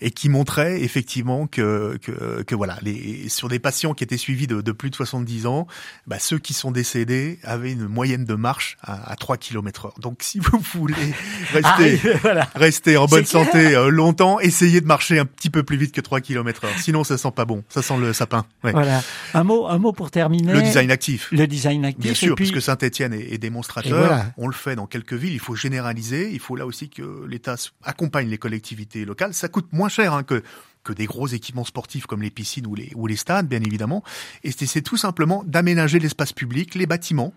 et 0.00 0.10
qui 0.10 0.28
montrait 0.28 0.82
effectivement 0.82 1.46
que, 1.46 1.98
que, 2.02 2.42
que 2.42 2.54
voilà, 2.54 2.78
les 2.82 3.27
sur 3.28 3.48
des 3.48 3.58
patients 3.58 3.94
qui 3.94 4.04
étaient 4.04 4.16
suivis 4.16 4.46
de, 4.46 4.60
de 4.60 4.72
plus 4.72 4.90
de 4.90 4.94
70 4.94 5.46
ans, 5.46 5.66
bah, 6.06 6.18
ceux 6.18 6.38
qui 6.38 6.54
sont 6.54 6.70
décédés 6.70 7.38
avaient 7.42 7.72
une 7.72 7.86
moyenne 7.86 8.24
de 8.24 8.34
marche 8.34 8.76
à, 8.82 9.10
à 9.10 9.16
3 9.16 9.36
km 9.36 9.86
heure. 9.86 9.94
Donc 10.00 10.22
si 10.22 10.38
vous 10.38 10.58
voulez 10.74 10.94
rester, 11.52 11.96
voilà. 12.22 12.48
rester 12.54 12.96
en 12.96 13.06
bonne 13.06 13.24
santé 13.24 13.74
euh, 13.74 13.88
longtemps, 13.88 14.40
essayez 14.40 14.80
de 14.80 14.86
marcher 14.86 15.18
un 15.18 15.24
petit 15.24 15.50
peu 15.50 15.62
plus 15.62 15.76
vite 15.76 15.92
que 15.92 16.00
3 16.00 16.20
km 16.20 16.64
heure. 16.64 16.78
Sinon, 16.78 17.04
ça 17.04 17.18
sent 17.18 17.32
pas 17.34 17.44
bon. 17.44 17.64
Ça 17.68 17.82
sent 17.82 17.98
le 17.98 18.12
sapin. 18.12 18.46
Ouais. 18.64 18.72
Voilà. 18.72 19.02
Un 19.34 19.44
mot, 19.44 19.66
un 19.66 19.78
mot 19.78 19.92
pour 19.92 20.10
terminer. 20.10 20.52
Le 20.52 20.62
design 20.62 20.90
actif. 20.90 21.28
Le 21.32 21.46
design 21.46 21.84
actif. 21.84 22.02
Bien 22.02 22.14
sûr, 22.14 22.34
puisque 22.34 22.62
Saint-Etienne 22.62 23.12
est, 23.12 23.32
est, 23.32 23.38
démonstrateur. 23.38 24.24
On 24.36 24.46
le 24.46 24.54
fait 24.54 24.76
dans 24.76 24.86
quelques 24.86 25.14
villes. 25.14 25.32
Il 25.32 25.40
faut 25.40 25.54
généraliser. 25.54 26.30
Il 26.32 26.40
faut 26.40 26.56
là 26.56 26.66
aussi 26.66 26.88
que 26.88 27.26
l'État 27.26 27.56
accompagne 27.82 28.28
les 28.28 28.38
collectivités 28.38 29.04
locales. 29.04 29.34
Ça 29.34 29.48
coûte 29.48 29.68
moins 29.72 29.88
cher 29.88 30.14
hein, 30.14 30.22
que 30.22 30.42
que 30.88 30.94
des 30.94 31.06
gros 31.06 31.26
équipements 31.26 31.64
sportifs 31.64 32.06
comme 32.06 32.22
les 32.22 32.30
piscines 32.30 32.66
ou 32.66 32.74
les, 32.74 32.90
ou 32.94 33.06
les 33.06 33.16
stades, 33.16 33.46
bien 33.46 33.60
évidemment. 33.60 34.02
Et 34.42 34.52
c'est 34.52 34.80
tout 34.80 34.96
simplement 34.96 35.44
d'aménager 35.46 35.98
l'espace 35.98 36.32
public, 36.32 36.74
les 36.74 36.86
bâtiments, 36.86 37.34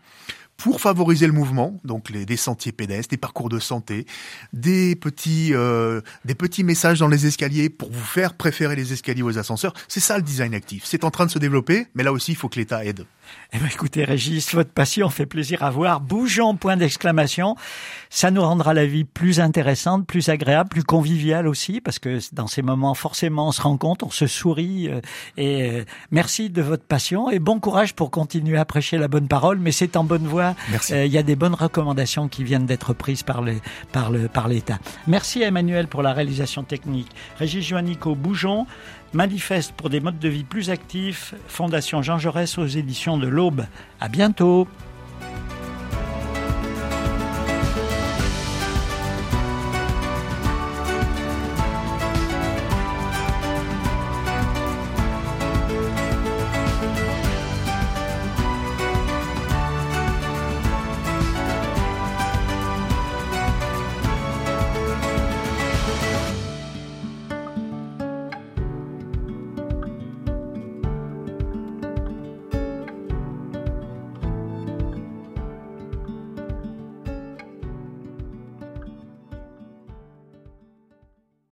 pour 0.55 0.79
favoriser 0.79 1.27
le 1.27 1.33
mouvement, 1.33 1.79
donc 1.83 2.09
les, 2.11 2.25
des 2.25 2.37
sentiers 2.37 2.71
pédestres, 2.71 3.09
des 3.09 3.17
parcours 3.17 3.49
de 3.49 3.59
santé, 3.59 4.05
des 4.53 4.95
petits, 4.95 5.53
euh, 5.53 6.01
des 6.23 6.35
petits 6.35 6.63
messages 6.63 6.99
dans 6.99 7.07
les 7.07 7.25
escaliers 7.25 7.69
pour 7.69 7.91
vous 7.91 8.05
faire 8.05 8.35
préférer 8.35 8.75
les 8.75 8.93
escaliers 8.93 9.23
aux 9.23 9.37
ascenseurs. 9.37 9.73
C'est 9.87 9.99
ça 9.99 10.17
le 10.17 10.23
design 10.23 10.53
actif. 10.53 10.83
C'est 10.85 11.03
en 11.03 11.11
train 11.11 11.25
de 11.25 11.31
se 11.31 11.39
développer, 11.39 11.87
mais 11.95 12.03
là 12.03 12.13
aussi, 12.13 12.31
il 12.31 12.35
faut 12.35 12.47
que 12.47 12.59
l'État 12.59 12.85
aide. 12.85 13.05
Eh 13.53 13.57
ben, 13.57 13.67
écoutez, 13.67 14.05
Régis, 14.05 14.55
votre 14.55 14.71
passion 14.71 15.09
fait 15.09 15.25
plaisir 15.25 15.61
à 15.63 15.69
voir. 15.69 15.99
Bougeons, 15.99 16.55
point 16.55 16.77
d'exclamation. 16.77 17.57
Ça 18.09 18.31
nous 18.31 18.41
rendra 18.41 18.73
la 18.73 18.85
vie 18.85 19.03
plus 19.03 19.41
intéressante, 19.41 20.07
plus 20.07 20.29
agréable, 20.29 20.69
plus 20.69 20.83
conviviale 20.83 21.47
aussi, 21.47 21.81
parce 21.81 21.99
que 21.99 22.19
dans 22.33 22.47
ces 22.47 22.61
moments, 22.61 22.93
forcément, 22.93 23.49
on 23.49 23.51
se 23.51 23.61
rencontre, 23.61 24.05
on 24.05 24.09
se 24.09 24.25
sourit. 24.25 24.87
Euh, 24.87 25.01
et 25.35 25.69
euh, 25.69 25.83
merci 26.11 26.49
de 26.49 26.61
votre 26.61 26.83
passion 26.83 27.29
et 27.29 27.39
bon 27.39 27.59
courage 27.59 27.93
pour 27.93 28.09
continuer 28.09 28.57
à 28.57 28.63
prêcher 28.63 28.97
la 28.97 29.09
bonne 29.09 29.27
parole. 29.27 29.59
Mais 29.59 29.73
c'est 29.73 29.97
en 29.97 30.05
bonne 30.05 30.27
voie. 30.27 30.55
Merci. 30.69 30.93
Euh, 30.93 31.05
Il 31.05 31.11
y 31.11 31.17
a 31.17 31.23
des 31.23 31.35
bonnes 31.35 31.55
recommandations 31.55 32.29
qui 32.29 32.45
viennent 32.45 32.65
d'être 32.65 32.93
prises 32.93 33.23
par 33.23 33.41
le, 33.41 33.55
par 33.91 34.11
le, 34.11 34.29
par 34.29 34.47
l'État. 34.47 34.79
Merci 35.07 35.43
à 35.43 35.47
Emmanuel 35.47 35.87
pour 35.87 36.03
la 36.03 36.13
réalisation 36.13 36.63
technique. 36.63 37.09
Régis 37.37 37.65
Joannico, 37.67 38.15
Bougeons. 38.15 38.65
Manifeste 39.13 39.73
pour 39.73 39.89
des 39.89 39.99
modes 39.99 40.19
de 40.19 40.29
vie 40.29 40.45
plus 40.45 40.69
actifs, 40.69 41.35
Fondation 41.47 42.01
Jean 42.01 42.17
Jaurès 42.17 42.57
aux 42.57 42.65
éditions 42.65 43.17
de 43.17 43.27
l'Aube. 43.27 43.65
À 43.99 44.07
bientôt. 44.07 44.67